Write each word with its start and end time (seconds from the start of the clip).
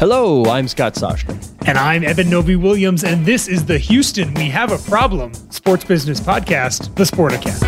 Hello, 0.00 0.44
I'm 0.46 0.66
Scott 0.66 0.94
Soshnick. 0.94 1.68
And 1.68 1.78
I'm 1.78 2.02
Eben 2.02 2.28
Novy 2.28 2.56
Williams, 2.56 3.04
and 3.04 3.24
this 3.24 3.46
is 3.46 3.64
the 3.64 3.78
Houston 3.78 4.34
We 4.34 4.48
Have 4.48 4.72
a 4.72 4.90
Problem 4.90 5.32
sports 5.50 5.84
business 5.84 6.20
podcast, 6.20 6.92
The 6.96 7.04
Sporticast. 7.04 7.62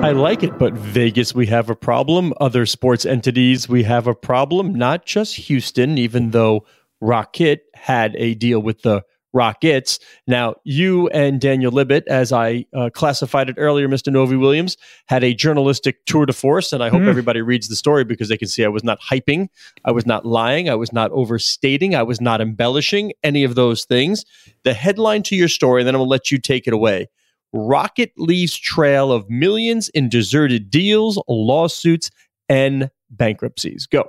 I 0.00 0.12
like 0.12 0.44
it, 0.44 0.56
but 0.60 0.74
Vegas, 0.74 1.34
we 1.34 1.46
have 1.46 1.68
a 1.68 1.74
problem. 1.74 2.32
Other 2.40 2.66
sports 2.66 3.04
entities, 3.04 3.68
we 3.68 3.82
have 3.82 4.06
a 4.06 4.14
problem. 4.14 4.76
Not 4.76 5.06
just 5.06 5.34
Houston, 5.34 5.98
even 5.98 6.30
though 6.30 6.66
Rocket 7.00 7.64
had 7.74 8.14
a 8.14 8.34
deal 8.34 8.60
with 8.60 8.82
the 8.82 9.02
Rockets. 9.32 9.98
Now, 10.26 10.56
you 10.64 11.08
and 11.08 11.40
Daniel 11.40 11.72
Libit, 11.72 12.02
as 12.06 12.32
I 12.32 12.66
uh, 12.74 12.90
classified 12.92 13.48
it 13.48 13.56
earlier, 13.58 13.88
Mr. 13.88 14.12
Novy 14.12 14.36
Williams, 14.36 14.76
had 15.06 15.24
a 15.24 15.34
journalistic 15.34 16.04
tour 16.04 16.26
de 16.26 16.32
force, 16.32 16.72
and 16.72 16.82
I 16.82 16.90
hope 16.90 17.02
everybody 17.02 17.40
reads 17.40 17.68
the 17.68 17.76
story 17.76 18.04
because 18.04 18.28
they 18.28 18.36
can 18.36 18.48
see 18.48 18.64
I 18.64 18.68
was 18.68 18.84
not 18.84 19.00
hyping, 19.00 19.48
I 19.84 19.92
was 19.92 20.06
not 20.06 20.26
lying, 20.26 20.68
I 20.68 20.74
was 20.74 20.92
not 20.92 21.10
overstating, 21.12 21.94
I 21.94 22.02
was 22.02 22.20
not 22.20 22.40
embellishing 22.40 23.12
any 23.22 23.44
of 23.44 23.54
those 23.54 23.84
things. 23.84 24.24
The 24.64 24.74
headline 24.74 25.22
to 25.24 25.36
your 25.36 25.48
story, 25.48 25.80
and 25.80 25.86
then 25.86 25.94
I'm 25.94 26.00
going 26.00 26.08
to 26.08 26.10
let 26.10 26.30
you 26.30 26.38
take 26.38 26.66
it 26.66 26.74
away. 26.74 27.08
Rocket 27.52 28.12
leaves 28.16 28.56
trail 28.56 29.12
of 29.12 29.28
millions 29.28 29.88
in 29.90 30.08
deserted 30.08 30.70
deals, 30.70 31.22
lawsuits, 31.28 32.10
and 32.48 32.90
bankruptcies. 33.10 33.86
Go. 33.86 34.08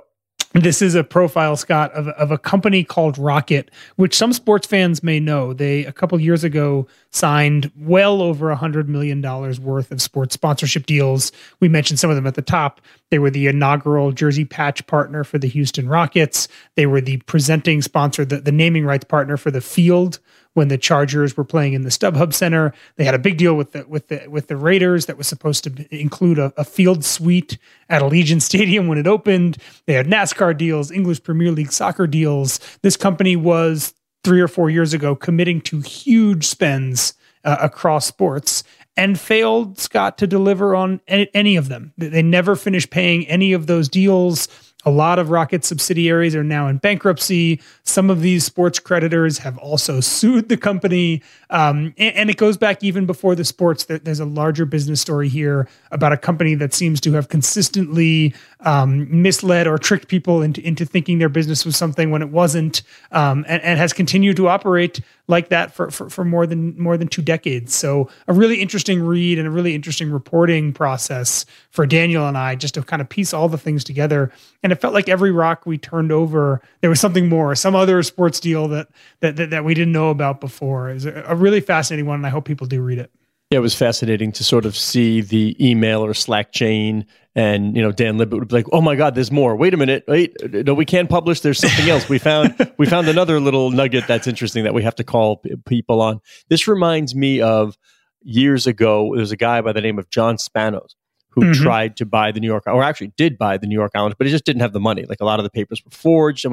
This 0.54 0.80
is 0.80 0.94
a 0.94 1.02
profile, 1.02 1.56
Scott, 1.56 1.90
of, 1.94 2.06
of 2.06 2.30
a 2.30 2.38
company 2.38 2.84
called 2.84 3.18
Rocket, 3.18 3.72
which 3.96 4.16
some 4.16 4.32
sports 4.32 4.68
fans 4.68 5.02
may 5.02 5.18
know. 5.18 5.52
They, 5.52 5.84
a 5.84 5.92
couple 5.92 6.20
years 6.20 6.44
ago, 6.44 6.86
signed 7.10 7.72
well 7.76 8.22
over 8.22 8.52
a 8.52 8.56
$100 8.56 8.86
million 8.86 9.20
worth 9.20 9.90
of 9.90 10.00
sports 10.00 10.34
sponsorship 10.34 10.86
deals. 10.86 11.32
We 11.58 11.68
mentioned 11.68 11.98
some 11.98 12.08
of 12.08 12.14
them 12.14 12.28
at 12.28 12.36
the 12.36 12.42
top. 12.42 12.80
They 13.10 13.18
were 13.18 13.30
the 13.30 13.48
inaugural 13.48 14.12
jersey 14.12 14.44
patch 14.44 14.86
partner 14.86 15.24
for 15.24 15.38
the 15.38 15.48
Houston 15.48 15.88
Rockets. 15.88 16.46
They 16.76 16.86
were 16.86 17.00
the 17.00 17.16
presenting 17.18 17.82
sponsor, 17.82 18.24
the, 18.24 18.40
the 18.40 18.52
naming 18.52 18.84
rights 18.84 19.06
partner 19.06 19.36
for 19.36 19.50
the 19.50 19.60
field 19.60 20.20
when 20.54 20.68
the 20.68 20.78
Chargers 20.78 21.36
were 21.36 21.44
playing 21.44 21.74
in 21.74 21.82
the 21.82 21.90
StubHub 21.90 22.32
Center. 22.32 22.72
They 22.96 23.04
had 23.04 23.14
a 23.14 23.18
big 23.18 23.36
deal 23.36 23.54
with 23.54 23.72
the 23.72 23.84
with 23.86 24.08
the 24.08 24.26
with 24.28 24.48
the 24.48 24.56
Raiders 24.56 25.06
that 25.06 25.18
was 25.18 25.26
supposed 25.26 25.64
to 25.64 25.86
include 25.90 26.38
a, 26.38 26.52
a 26.56 26.64
field 26.64 27.04
suite 27.04 27.58
at 27.88 28.02
Allegiant 28.02 28.42
Stadium 28.54 28.88
when 28.88 28.98
it 28.98 29.06
opened. 29.06 29.58
They 29.86 29.94
had 29.94 30.06
NASCAR 30.06 30.56
deals, 30.56 30.90
English 30.90 31.22
Premier 31.22 31.52
League 31.52 31.72
soccer 31.72 32.06
deals. 32.06 32.58
This 32.82 32.96
company 32.96 33.36
was 33.36 33.94
three 34.22 34.40
or 34.40 34.48
four 34.48 34.70
years 34.70 34.94
ago 34.94 35.14
committing 35.14 35.60
to 35.60 35.80
huge 35.80 36.46
spends 36.46 37.14
uh, 37.44 37.56
across 37.60 38.06
sports 38.06 38.64
and 38.96 39.18
failed 39.18 39.78
Scott 39.78 40.18
to 40.18 40.26
deliver 40.26 40.74
on 40.74 41.00
any, 41.08 41.28
any 41.34 41.56
of 41.56 41.68
them. 41.68 41.92
They 41.98 42.22
never 42.22 42.56
finished 42.56 42.90
paying 42.90 43.26
any 43.26 43.52
of 43.52 43.66
those 43.66 43.88
deals. 43.88 44.48
A 44.86 44.90
lot 44.90 45.18
of 45.18 45.30
Rocket 45.30 45.64
subsidiaries 45.64 46.34
are 46.34 46.44
now 46.44 46.68
in 46.68 46.78
bankruptcy. 46.78 47.60
Some 47.84 48.10
of 48.10 48.20
these 48.20 48.44
sports 48.44 48.78
creditors 48.78 49.38
have 49.38 49.56
also 49.58 50.00
sued 50.00 50.48
the 50.48 50.56
company. 50.56 51.22
Um, 51.50 51.94
and, 51.98 52.16
and, 52.16 52.30
it 52.30 52.36
goes 52.36 52.56
back 52.56 52.82
even 52.82 53.06
before 53.06 53.34
the 53.34 53.44
sports. 53.44 53.84
There's 53.84 54.20
a 54.20 54.24
larger 54.24 54.66
business 54.66 55.00
story 55.00 55.28
here 55.28 55.68
about 55.90 56.12
a 56.12 56.16
company 56.16 56.54
that 56.56 56.74
seems 56.74 57.00
to 57.02 57.12
have 57.12 57.28
consistently 57.28 58.34
um, 58.60 59.06
misled 59.22 59.66
or 59.66 59.78
tricked 59.78 60.08
people 60.08 60.42
into, 60.42 60.60
into 60.66 60.84
thinking 60.84 61.18
their 61.18 61.28
business 61.28 61.64
was 61.64 61.76
something 61.76 62.10
when 62.10 62.22
it 62.22 62.30
wasn't, 62.30 62.82
um, 63.12 63.44
and, 63.46 63.62
and, 63.62 63.78
has 63.78 63.92
continued 63.92 64.36
to 64.36 64.48
operate 64.48 65.00
like 65.26 65.48
that 65.48 65.74
for, 65.74 65.90
for, 65.90 66.10
for 66.10 66.24
more 66.24 66.46
than 66.46 66.78
more 66.78 66.96
than 66.96 67.08
two 67.08 67.22
decades. 67.22 67.74
So 67.74 68.08
a 68.28 68.32
really 68.32 68.60
interesting 68.60 69.02
read 69.02 69.38
and 69.38 69.48
a 69.48 69.50
really 69.50 69.74
interesting 69.74 70.10
reporting 70.10 70.72
process 70.72 71.46
for 71.70 71.86
Daniel 71.86 72.26
and 72.26 72.36
I 72.36 72.54
just 72.56 72.74
to 72.74 72.82
kind 72.82 73.00
of 73.00 73.08
piece 73.08 73.32
all 73.32 73.48
the 73.48 73.58
things 73.58 73.84
together. 73.84 74.30
And 74.62 74.72
it 74.72 74.80
felt 74.80 74.94
like 74.94 75.08
every 75.08 75.32
rock 75.32 75.66
we 75.66 75.78
turned 75.78 76.12
over, 76.12 76.60
there 76.80 76.90
was 76.90 77.00
something 77.00 77.28
more, 77.28 77.54
some 77.54 77.74
other 77.74 78.02
sports 78.02 78.40
deal 78.40 78.68
that 78.68 78.88
that 79.20 79.36
that, 79.36 79.50
that 79.50 79.64
we 79.64 79.74
didn't 79.74 79.92
know 79.92 80.10
about 80.10 80.40
before. 80.40 80.90
Is 80.90 81.06
a 81.06 81.34
really 81.34 81.60
fascinating 81.60 82.06
one, 82.06 82.16
and 82.16 82.26
I 82.26 82.30
hope 82.30 82.44
people 82.44 82.66
do 82.66 82.82
read 82.82 82.98
it. 82.98 83.10
Yeah, 83.50 83.58
it 83.58 83.62
was 83.62 83.74
fascinating 83.74 84.32
to 84.32 84.44
sort 84.44 84.64
of 84.64 84.76
see 84.76 85.20
the 85.20 85.56
email 85.60 86.04
or 86.04 86.14
Slack 86.14 86.52
chain, 86.52 87.06
and 87.36 87.76
you 87.76 87.82
know 87.82 87.92
Dan 87.92 88.16
Libit 88.18 88.38
would 88.38 88.48
be 88.48 88.54
like, 88.56 88.66
"Oh 88.72 88.80
my 88.80 88.94
God, 88.96 89.14
there's 89.14 89.32
more! 89.32 89.56
Wait 89.56 89.74
a 89.74 89.76
minute, 89.76 90.04
wait, 90.06 90.34
no, 90.66 90.74
we 90.74 90.84
can't 90.84 91.08
publish. 91.10 91.40
There's 91.40 91.58
something 91.58 91.88
else. 91.88 92.08
We 92.08 92.18
found 92.18 92.54
we 92.78 92.86
found 92.86 93.08
another 93.08 93.40
little 93.40 93.70
nugget 93.70 94.06
that's 94.06 94.26
interesting 94.26 94.64
that 94.64 94.74
we 94.74 94.82
have 94.82 94.94
to 94.96 95.04
call 95.04 95.38
p- 95.38 95.56
people 95.66 96.00
on." 96.00 96.20
This 96.48 96.68
reminds 96.68 97.14
me 97.14 97.40
of 97.40 97.76
years 98.22 98.66
ago. 98.66 99.10
There 99.14 99.20
was 99.20 99.32
a 99.32 99.36
guy 99.36 99.60
by 99.60 99.72
the 99.72 99.80
name 99.80 99.98
of 99.98 100.08
John 100.10 100.36
Spanos 100.36 100.94
who 101.30 101.42
Mhm. 101.46 101.54
tried 101.54 101.96
to 101.96 102.06
buy 102.06 102.30
the 102.30 102.38
New 102.38 102.46
York, 102.46 102.62
or 102.68 102.80
actually 102.84 103.12
did 103.16 103.36
buy 103.36 103.56
the 103.58 103.66
New 103.66 103.74
York 103.74 103.90
Islanders, 103.96 104.14
but 104.16 104.28
he 104.28 104.30
just 104.30 104.44
didn't 104.44 104.62
have 104.62 104.72
the 104.72 104.78
money. 104.78 105.04
Like 105.08 105.20
a 105.20 105.24
lot 105.24 105.40
of 105.40 105.42
the 105.44 105.50
papers 105.50 105.82
were 105.84 105.90
forged. 105.90 106.44
I'm 106.44 106.52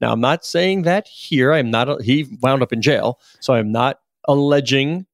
now. 0.00 0.12
I'm 0.12 0.20
not 0.20 0.44
saying 0.44 0.82
that 0.82 1.08
here. 1.08 1.52
I'm 1.52 1.70
not. 1.72 2.02
He 2.02 2.26
wound 2.40 2.62
up 2.62 2.72
in 2.72 2.80
jail, 2.80 3.18
so 3.40 3.54
I'm 3.54 3.72
not 3.72 3.98
alleging 4.28 5.06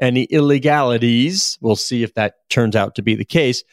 any 0.00 0.26
illegalities. 0.26 1.58
We'll 1.60 1.76
see 1.76 2.02
if 2.02 2.14
that 2.14 2.36
turns 2.48 2.76
out 2.76 2.94
to 2.94 3.02
be 3.02 3.14
the 3.16 3.24
case. 3.24 3.64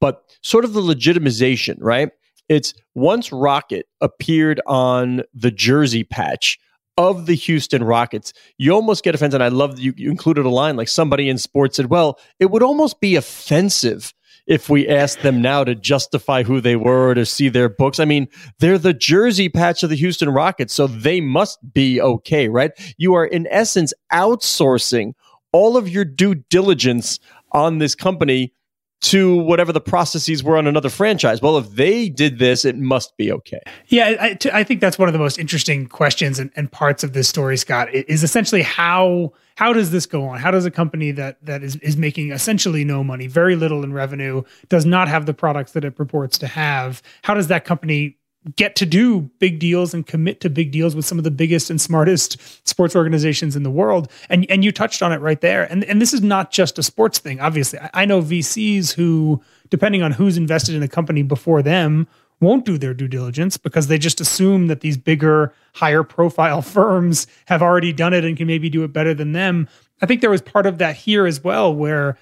But 0.00 0.22
sort 0.42 0.64
of 0.64 0.72
the 0.72 0.80
legitimization, 0.80 1.76
right? 1.80 2.10
It's 2.48 2.74
once 2.94 3.30
Rocket 3.32 3.86
appeared 4.00 4.60
on 4.66 5.22
the 5.34 5.50
jersey 5.50 6.04
patch 6.04 6.58
of 6.96 7.26
the 7.26 7.34
Houston 7.34 7.84
Rockets, 7.84 8.32
you 8.58 8.72
almost 8.72 9.04
get 9.04 9.14
offended. 9.14 9.40
And 9.40 9.44
I 9.44 9.48
love 9.48 9.76
that 9.76 9.82
you, 9.82 9.94
you 9.96 10.10
included 10.10 10.44
a 10.44 10.50
line 10.50 10.76
like 10.76 10.88
somebody 10.88 11.28
in 11.28 11.38
sports 11.38 11.76
said, 11.76 11.86
well, 11.86 12.18
it 12.38 12.50
would 12.50 12.62
almost 12.62 13.00
be 13.00 13.16
offensive 13.16 14.12
if 14.46 14.68
we 14.68 14.88
asked 14.88 15.22
them 15.22 15.40
now 15.40 15.62
to 15.62 15.74
justify 15.74 16.42
who 16.42 16.60
they 16.60 16.74
were 16.74 17.10
or 17.10 17.14
to 17.14 17.24
see 17.24 17.48
their 17.48 17.68
books. 17.68 18.00
I 18.00 18.04
mean, 18.04 18.26
they're 18.58 18.78
the 18.78 18.92
jersey 18.92 19.48
patch 19.48 19.82
of 19.82 19.90
the 19.90 19.96
Houston 19.96 20.28
Rockets, 20.28 20.74
so 20.74 20.88
they 20.88 21.20
must 21.20 21.58
be 21.72 22.00
okay, 22.00 22.48
right? 22.48 22.72
You 22.98 23.14
are, 23.14 23.24
in 23.24 23.46
essence, 23.48 23.94
outsourcing 24.12 25.12
all 25.52 25.76
of 25.76 25.88
your 25.88 26.04
due 26.04 26.34
diligence 26.34 27.20
on 27.52 27.78
this 27.78 27.94
company 27.94 28.52
to 29.00 29.36
whatever 29.36 29.72
the 29.72 29.80
processes 29.80 30.44
were 30.44 30.56
on 30.56 30.66
another 30.66 30.90
franchise. 30.90 31.40
Well, 31.40 31.56
if 31.56 31.70
they 31.70 32.08
did 32.08 32.38
this, 32.38 32.64
it 32.64 32.76
must 32.76 33.16
be 33.16 33.32
okay. 33.32 33.60
Yeah, 33.88 34.16
I, 34.20 34.34
t- 34.34 34.50
I 34.52 34.62
think 34.62 34.80
that's 34.80 34.98
one 34.98 35.08
of 35.08 35.14
the 35.14 35.18
most 35.18 35.38
interesting 35.38 35.86
questions 35.86 36.38
and, 36.38 36.50
and 36.54 36.70
parts 36.70 37.02
of 37.02 37.14
this 37.14 37.28
story, 37.28 37.56
Scott, 37.56 37.92
is 37.92 38.22
essentially 38.22 38.62
how 38.62 39.32
how 39.56 39.74
does 39.74 39.90
this 39.90 40.06
go 40.06 40.24
on? 40.24 40.38
How 40.38 40.50
does 40.50 40.64
a 40.64 40.70
company 40.70 41.10
that 41.12 41.44
that 41.44 41.62
is, 41.62 41.76
is 41.76 41.96
making 41.96 42.30
essentially 42.30 42.84
no 42.84 43.02
money, 43.02 43.26
very 43.26 43.56
little 43.56 43.84
in 43.84 43.92
revenue, 43.92 44.42
does 44.68 44.86
not 44.86 45.08
have 45.08 45.26
the 45.26 45.34
products 45.34 45.72
that 45.72 45.84
it 45.84 45.96
purports 45.96 46.38
to 46.38 46.46
have? 46.46 47.02
How 47.22 47.34
does 47.34 47.48
that 47.48 47.64
company 47.64 48.16
get 48.56 48.74
to 48.76 48.86
do 48.86 49.22
big 49.38 49.58
deals 49.58 49.92
and 49.92 50.06
commit 50.06 50.40
to 50.40 50.48
big 50.48 50.72
deals 50.72 50.96
with 50.96 51.04
some 51.04 51.18
of 51.18 51.24
the 51.24 51.30
biggest 51.30 51.68
and 51.68 51.80
smartest 51.80 52.38
sports 52.66 52.96
organizations 52.96 53.54
in 53.54 53.62
the 53.62 53.70
world. 53.70 54.10
And 54.28 54.46
and 54.50 54.64
you 54.64 54.72
touched 54.72 55.02
on 55.02 55.12
it 55.12 55.18
right 55.18 55.40
there. 55.40 55.70
And 55.70 55.84
and 55.84 56.00
this 56.00 56.14
is 56.14 56.22
not 56.22 56.50
just 56.50 56.78
a 56.78 56.82
sports 56.82 57.18
thing. 57.18 57.40
Obviously, 57.40 57.78
I, 57.78 57.90
I 57.94 58.04
know 58.06 58.22
VCs 58.22 58.94
who, 58.94 59.42
depending 59.68 60.02
on 60.02 60.12
who's 60.12 60.36
invested 60.36 60.74
in 60.74 60.82
a 60.82 60.88
company 60.88 61.22
before 61.22 61.62
them, 61.62 62.08
won't 62.40 62.64
do 62.64 62.78
their 62.78 62.94
due 62.94 63.08
diligence 63.08 63.56
because 63.56 63.86
they 63.86 63.98
just 63.98 64.20
assume 64.20 64.66
that 64.68 64.80
these 64.80 64.96
bigger, 64.96 65.52
higher 65.74 66.02
profile 66.02 66.62
firms 66.76 67.26
have 67.46 67.62
already 67.62 67.92
done 67.92 68.14
it 68.14 68.24
and 68.24 68.36
can 68.36 68.46
maybe 68.46 68.70
do 68.70 68.84
it 68.84 68.92
better 68.92 69.14
than 69.14 69.32
them. 69.32 69.68
I 70.02 70.06
think 70.06 70.22
there 70.22 70.30
was 70.30 70.40
part 70.40 70.66
of 70.66 70.78
that 70.78 70.96
here 70.96 71.26
as 71.26 71.44
well, 71.44 71.74
where 71.74 72.16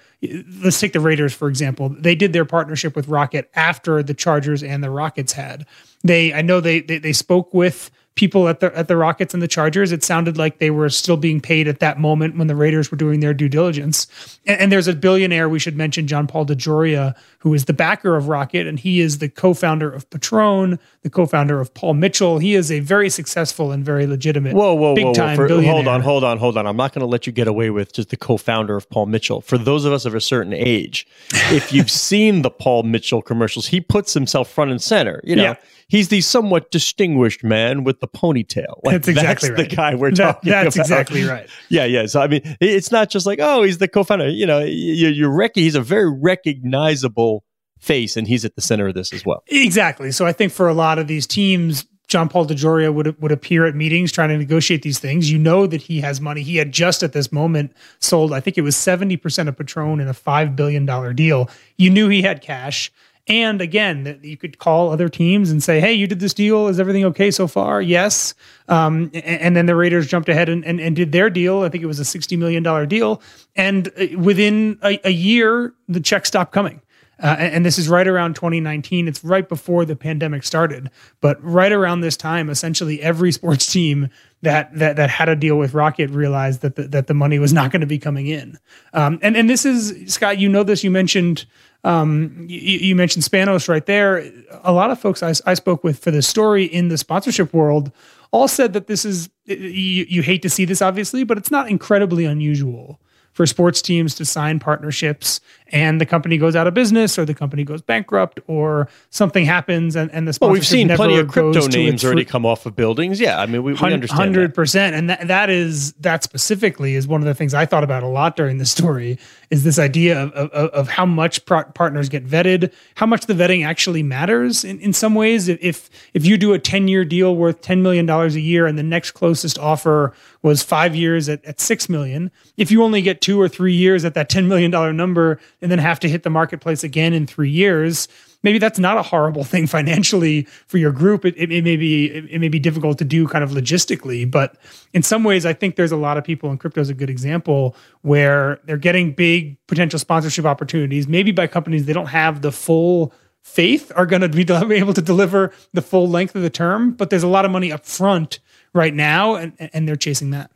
let's 0.61 0.79
take 0.79 0.91
the 0.91 0.99
Raiders, 0.99 1.33
for 1.33 1.47
example. 1.47 1.89
They 1.89 2.13
did 2.13 2.33
their 2.33 2.43
partnership 2.43 2.95
with 2.95 3.07
Rocket 3.07 3.49
after 3.55 4.03
the 4.03 4.13
Chargers 4.13 4.63
and 4.63 4.83
the 4.83 4.89
Rockets 4.89 5.31
had. 5.31 5.65
They, 6.03 6.33
I 6.33 6.41
know 6.41 6.59
they, 6.59 6.81
they, 6.81 6.97
they 6.97 7.13
spoke 7.13 7.53
with 7.53 7.89
people 8.19 8.49
at 8.49 8.59
the 8.59 8.77
at 8.77 8.89
the 8.89 8.97
Rockets 8.97 9.33
and 9.33 9.41
the 9.41 9.47
Chargers, 9.47 9.93
it 9.93 10.03
sounded 10.03 10.37
like 10.37 10.59
they 10.59 10.71
were 10.71 10.89
still 10.89 11.15
being 11.15 11.39
paid 11.39 11.69
at 11.69 11.79
that 11.79 11.97
moment 11.97 12.37
when 12.37 12.47
the 12.47 12.55
Raiders 12.55 12.91
were 12.91 12.97
doing 12.97 13.21
their 13.21 13.33
due 13.33 13.47
diligence. 13.47 14.07
And, 14.45 14.59
and 14.59 14.71
there's 14.73 14.89
a 14.89 14.93
billionaire 14.93 15.47
we 15.47 15.57
should 15.57 15.77
mention, 15.77 16.05
John 16.05 16.27
Paul 16.27 16.45
DeJoria, 16.45 17.15
who 17.37 17.53
is 17.53 17.63
the 17.63 17.73
backer 17.73 18.17
of 18.17 18.27
Rocket, 18.27 18.67
and 18.67 18.77
he 18.77 18.99
is 18.99 19.19
the 19.19 19.29
co-founder 19.29 19.89
of 19.89 20.09
Patron, 20.09 20.79
the 21.03 21.09
co-founder 21.09 21.61
of 21.61 21.73
Paul 21.73 21.93
Mitchell. 21.93 22.39
He 22.39 22.55
is 22.55 22.69
a 22.69 22.81
very 22.81 23.09
successful 23.09 23.71
and 23.71 23.85
very 23.85 24.05
legitimate, 24.05 24.53
whoa, 24.53 24.73
whoa, 24.73 24.95
big 24.95 25.05
whoa, 25.05 25.13
whoa. 25.13 25.35
For, 25.37 25.47
hold 25.47 25.87
on, 25.87 26.01
hold 26.01 26.25
on, 26.25 26.37
hold 26.37 26.57
on. 26.57 26.67
I'm 26.67 26.75
not 26.75 26.91
going 26.91 27.01
to 27.01 27.07
let 27.07 27.25
you 27.25 27.31
get 27.31 27.47
away 27.47 27.69
with 27.69 27.93
just 27.93 28.09
the 28.09 28.17
co-founder 28.17 28.75
of 28.75 28.89
Paul 28.89 29.05
Mitchell. 29.05 29.39
For 29.39 29.57
those 29.57 29.85
of 29.85 29.93
us 29.93 30.03
of 30.03 30.13
a 30.13 30.21
certain 30.21 30.51
age, 30.51 31.07
if 31.51 31.71
you've 31.71 31.91
seen 32.09 32.41
the 32.41 32.51
Paul 32.51 32.83
Mitchell 32.83 33.21
commercials, 33.21 33.67
he 33.67 33.79
puts 33.79 34.13
himself 34.13 34.49
front 34.49 34.71
and 34.71 34.81
center. 34.81 35.21
You 35.23 35.37
know. 35.37 35.43
Yeah 35.43 35.55
he's 35.89 36.07
the 36.07 36.21
somewhat 36.21 36.71
distinguished 36.71 37.43
man 37.43 37.83
with 37.83 37.99
the 37.99 38.07
ponytail. 38.07 38.79
Like, 38.83 38.93
that's 38.93 39.07
exactly 39.09 39.49
that's 39.49 39.59
right. 39.59 39.69
the 39.69 39.75
guy 39.75 39.95
we're 39.95 40.11
that, 40.11 40.15
talking 40.35 40.49
that's 40.49 40.75
about. 40.77 40.85
exactly 40.85 41.23
right. 41.25 41.49
Yeah, 41.69 41.85
yeah. 41.85 42.05
So 42.05 42.21
I 42.21 42.27
mean, 42.27 42.41
it's 42.61 42.91
not 42.91 43.09
just 43.09 43.25
like 43.25 43.39
oh, 43.41 43.63
he's 43.63 43.79
the 43.79 43.87
co-founder. 43.89 44.29
You 44.29 44.45
know, 44.45 44.59
you, 44.59 45.09
you 45.09 45.27
rec- 45.27 45.55
He's 45.55 45.75
a 45.75 45.81
very 45.81 46.09
recognizable 46.09 47.43
face, 47.79 48.15
and 48.15 48.27
he's 48.27 48.45
at 48.45 48.55
the 48.55 48.61
center 48.61 48.87
of 48.87 48.93
this 48.93 49.11
as 49.13 49.25
well. 49.25 49.43
Exactly. 49.47 50.11
So 50.11 50.25
I 50.25 50.31
think 50.31 50.53
for 50.53 50.67
a 50.67 50.73
lot 50.73 50.99
of 50.99 51.07
these 51.07 51.27
teams. 51.27 51.85
John 52.07 52.27
Paul 52.27 52.47
DeJoria 52.47 52.91
would 52.91 53.21
would 53.21 53.31
appear 53.31 53.67
at 53.67 53.75
meetings 53.75 54.11
trying 54.11 54.29
to 54.29 54.37
negotiate 54.39 54.81
these 54.81 54.97
things. 54.97 55.31
You 55.31 55.37
know 55.37 55.67
that 55.67 55.83
he 55.83 56.01
has 56.01 56.19
money. 56.19 56.41
He 56.41 56.55
had 56.55 56.71
just 56.71 57.03
at 57.03 57.13
this 57.13 57.31
moment 57.31 57.71
sold, 57.99 58.33
I 58.33 58.39
think 58.39 58.57
it 58.57 58.63
was 58.63 58.75
seventy 58.75 59.15
percent 59.15 59.47
of 59.47 59.55
Patron 59.55 59.99
in 59.99 60.07
a 60.07 60.13
five 60.15 60.55
billion 60.55 60.87
dollar 60.87 61.13
deal. 61.13 61.51
You 61.77 61.91
knew 61.91 62.09
he 62.09 62.23
had 62.23 62.41
cash. 62.41 62.91
And 63.29 63.61
again, 63.61 64.19
you 64.23 64.35
could 64.37 64.57
call 64.57 64.91
other 64.91 65.07
teams 65.07 65.51
and 65.51 65.61
say, 65.61 65.79
"Hey, 65.79 65.93
you 65.93 66.07
did 66.07 66.19
this 66.19 66.33
deal. 66.33 66.67
Is 66.67 66.79
everything 66.79 67.05
okay 67.05 67.29
so 67.29 67.47
far?" 67.47 67.79
Yes. 67.79 68.33
Um, 68.67 69.11
and, 69.13 69.41
and, 69.41 69.55
then 69.55 69.67
the 69.67 69.75
Raiders 69.75 70.07
jumped 70.07 70.29
ahead 70.29 70.49
and, 70.49 70.65
and, 70.65 70.79
and, 70.79 70.95
did 70.95 71.11
their 71.11 71.29
deal. 71.29 71.61
I 71.61 71.69
think 71.69 71.83
it 71.83 71.87
was 71.87 71.99
a 71.99 72.05
sixty 72.05 72.35
million 72.35 72.63
dollar 72.63 72.87
deal. 72.87 73.21
And 73.55 73.87
uh, 73.89 74.17
within 74.17 74.79
a, 74.83 74.99
a, 75.07 75.11
year, 75.11 75.73
the 75.87 75.99
check 75.99 76.25
stopped 76.25 76.51
coming. 76.51 76.81
Uh, 77.21 77.35
and 77.37 77.65
this 77.65 77.77
is 77.77 77.89
right 77.89 78.07
around 78.07 78.35
2019. 78.35 79.07
It's 79.07 79.23
right 79.23 79.47
before 79.47 79.83
the 79.83 79.95
pandemic 79.95 80.43
started, 80.43 80.89
but 81.19 81.43
right 81.43 81.71
around 81.71 81.99
this 81.99 82.15
time, 82.15 82.49
essentially 82.49 83.01
every 83.01 83.31
sports 83.33 83.71
team 83.71 84.09
that 84.41 84.73
that 84.77 84.95
that 84.95 85.09
had 85.09 85.29
a 85.29 85.35
deal 85.35 85.57
with 85.57 85.73
Rocket 85.73 86.09
realized 86.09 86.61
that 86.61 86.75
the, 86.75 86.83
that 86.83 87.07
the 87.07 87.13
money 87.13 87.39
was 87.39 87.51
not 87.51 87.71
going 87.71 87.81
to 87.81 87.87
be 87.87 87.99
coming 87.99 88.27
in. 88.27 88.57
Um, 88.93 89.19
and 89.21 89.35
and 89.35 89.49
this 89.49 89.65
is 89.65 90.13
Scott. 90.13 90.37
You 90.37 90.49
know 90.49 90.63
this. 90.63 90.83
You 90.83 90.91
mentioned 90.91 91.45
um, 91.83 92.45
you, 92.49 92.59
you, 92.59 92.95
mentioned 92.95 93.23
Spanos 93.23 93.69
right 93.69 93.85
there. 93.85 94.31
A 94.63 94.73
lot 94.73 94.91
of 94.91 94.99
folks 94.99 95.23
I, 95.23 95.33
I, 95.45 95.53
spoke 95.53 95.81
with 95.83 95.97
for 95.99 96.11
this 96.11 96.27
story 96.27 96.65
in 96.65 96.89
the 96.89 96.97
sponsorship 96.97 97.53
world 97.53 97.91
all 98.31 98.49
said 98.49 98.73
that 98.73 98.87
this 98.87 99.05
is 99.05 99.29
you, 99.45 100.05
you 100.09 100.21
hate 100.21 100.41
to 100.41 100.49
see 100.49 100.65
this 100.65 100.81
obviously, 100.81 101.23
but 101.23 101.37
it's 101.37 101.51
not 101.51 101.69
incredibly 101.69 102.25
unusual 102.25 102.99
for 103.39 103.45
sports 103.45 103.81
teams 103.81 104.15
to 104.15 104.25
sign 104.25 104.59
partnerships 104.59 105.39
and 105.67 106.01
the 106.01 106.05
company 106.05 106.37
goes 106.37 106.57
out 106.57 106.67
of 106.67 106.73
business 106.73 107.17
or 107.17 107.23
the 107.23 107.33
company 107.33 107.63
goes 107.63 107.81
bankrupt 107.81 108.37
or 108.47 108.89
something 109.11 109.45
happens 109.45 109.95
and, 109.95 110.11
and 110.11 110.27
the 110.27 110.37
well, 110.41 110.49
we've 110.49 110.67
seen 110.67 110.89
plenty 110.89 111.17
of 111.17 111.29
crypto 111.29 111.65
names 111.67 112.03
already 112.03 112.25
come 112.25 112.45
off 112.45 112.65
of 112.65 112.75
buildings. 112.75 113.17
Yeah, 113.17 113.39
I 113.39 113.45
mean, 113.45 113.63
we, 113.63 113.71
we 113.71 113.93
understand 113.93 114.35
100%. 114.35 114.73
That. 114.73 114.93
And 114.93 115.09
that, 115.09 115.27
that 115.29 115.49
is, 115.49 115.93
that 115.93 116.21
specifically 116.21 116.95
is 116.95 117.07
one 117.07 117.21
of 117.21 117.27
the 117.27 117.33
things 117.33 117.53
I 117.53 117.65
thought 117.65 117.85
about 117.85 118.03
a 118.03 118.07
lot 118.07 118.35
during 118.35 118.57
the 118.57 118.65
story 118.65 119.17
is 119.49 119.63
this 119.63 119.79
idea 119.79 120.21
of, 120.21 120.33
of, 120.33 120.69
of 120.71 120.89
how 120.89 121.05
much 121.05 121.45
partners 121.45 122.09
get 122.09 122.27
vetted, 122.27 122.73
how 122.95 123.05
much 123.05 123.25
the 123.27 123.33
vetting 123.33 123.65
actually 123.65 124.03
matters 124.03 124.65
in, 124.65 124.81
in 124.81 124.91
some 124.91 125.15
ways. 125.15 125.47
If, 125.47 125.89
if 126.13 126.25
you 126.25 126.37
do 126.37 126.51
a 126.51 126.59
10 126.59 126.89
year 126.89 127.05
deal 127.05 127.37
worth 127.37 127.61
$10 127.61 127.79
million 127.79 128.09
a 128.09 128.27
year 128.27 128.67
and 128.67 128.77
the 128.77 128.83
next 128.83 129.11
closest 129.11 129.57
offer 129.57 130.13
was 130.41 130.63
five 130.63 130.95
years 130.95 131.27
at, 131.27 131.43
at 131.45 131.59
6 131.59 131.89
million, 131.89 132.31
if 132.57 132.71
you 132.71 132.83
only 132.83 133.01
get 133.01 133.21
two 133.21 133.39
or 133.39 133.49
three 133.49 133.73
years 133.73 134.05
at 134.05 134.13
that 134.13 134.29
$10 134.29 134.47
million 134.47 134.71
number, 134.95 135.39
and 135.61 135.71
then 135.71 135.79
have 135.79 135.99
to 135.99 136.09
hit 136.09 136.23
the 136.23 136.29
marketplace 136.29 136.83
again 136.83 137.13
in 137.13 137.27
three 137.27 137.49
years, 137.49 138.07
maybe 138.43 138.57
that's 138.57 138.79
not 138.79 138.97
a 138.97 139.03
horrible 139.03 139.43
thing 139.45 139.67
financially 139.67 140.43
for 140.67 140.77
your 140.77 140.91
group. 140.91 141.25
It, 141.25 141.35
it, 141.37 141.51
it 141.51 141.63
may 141.63 141.77
be 141.77 142.05
it, 142.05 142.25
it, 142.29 142.39
may 142.39 142.47
be 142.47 142.59
difficult 142.59 142.97
to 142.99 143.05
do 143.05 143.27
kind 143.27 143.43
of 143.43 143.51
logistically, 143.51 144.29
but 144.29 144.55
in 144.93 145.03
some 145.03 145.23
ways, 145.23 145.45
I 145.45 145.53
think 145.53 145.75
there's 145.75 145.91
a 145.91 145.97
lot 145.97 146.17
of 146.17 146.23
people, 146.23 146.49
and 146.49 146.59
crypto 146.59 146.81
is 146.81 146.89
a 146.89 146.93
good 146.93 147.09
example 147.09 147.75
where 148.01 148.59
they're 148.65 148.77
getting 148.77 149.13
big 149.13 149.57
potential 149.67 149.99
sponsorship 149.99 150.45
opportunities, 150.45 151.07
maybe 151.07 151.31
by 151.31 151.47
companies 151.47 151.85
they 151.85 151.93
don't 151.93 152.07
have 152.07 152.41
the 152.41 152.51
full 152.51 153.13
faith 153.41 153.91
are 153.95 154.05
going 154.05 154.21
to 154.29 154.29
be 154.29 154.75
able 154.75 154.93
to 154.93 155.01
deliver 155.01 155.53
the 155.73 155.81
full 155.81 156.07
length 156.07 156.35
of 156.35 156.41
the 156.41 156.49
term, 156.49 156.91
but 156.91 157.09
there's 157.09 157.23
a 157.23 157.27
lot 157.27 157.45
of 157.45 157.51
money 157.51 157.71
up 157.71 157.85
front 157.85 158.39
right 158.73 158.93
now, 158.93 159.35
and 159.35 159.53
and 159.73 159.87
they're 159.87 159.95
chasing 159.95 160.31
that. 160.31 160.51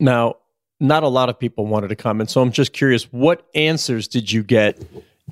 Now, 0.00 0.36
not 0.80 1.02
a 1.02 1.08
lot 1.08 1.28
of 1.28 1.38
people 1.38 1.66
wanted 1.66 1.88
to 1.88 1.96
comment. 1.96 2.30
So 2.30 2.42
I'm 2.42 2.52
just 2.52 2.72
curious, 2.72 3.04
what 3.12 3.46
answers 3.54 4.08
did 4.08 4.32
you 4.32 4.42
get 4.42 4.82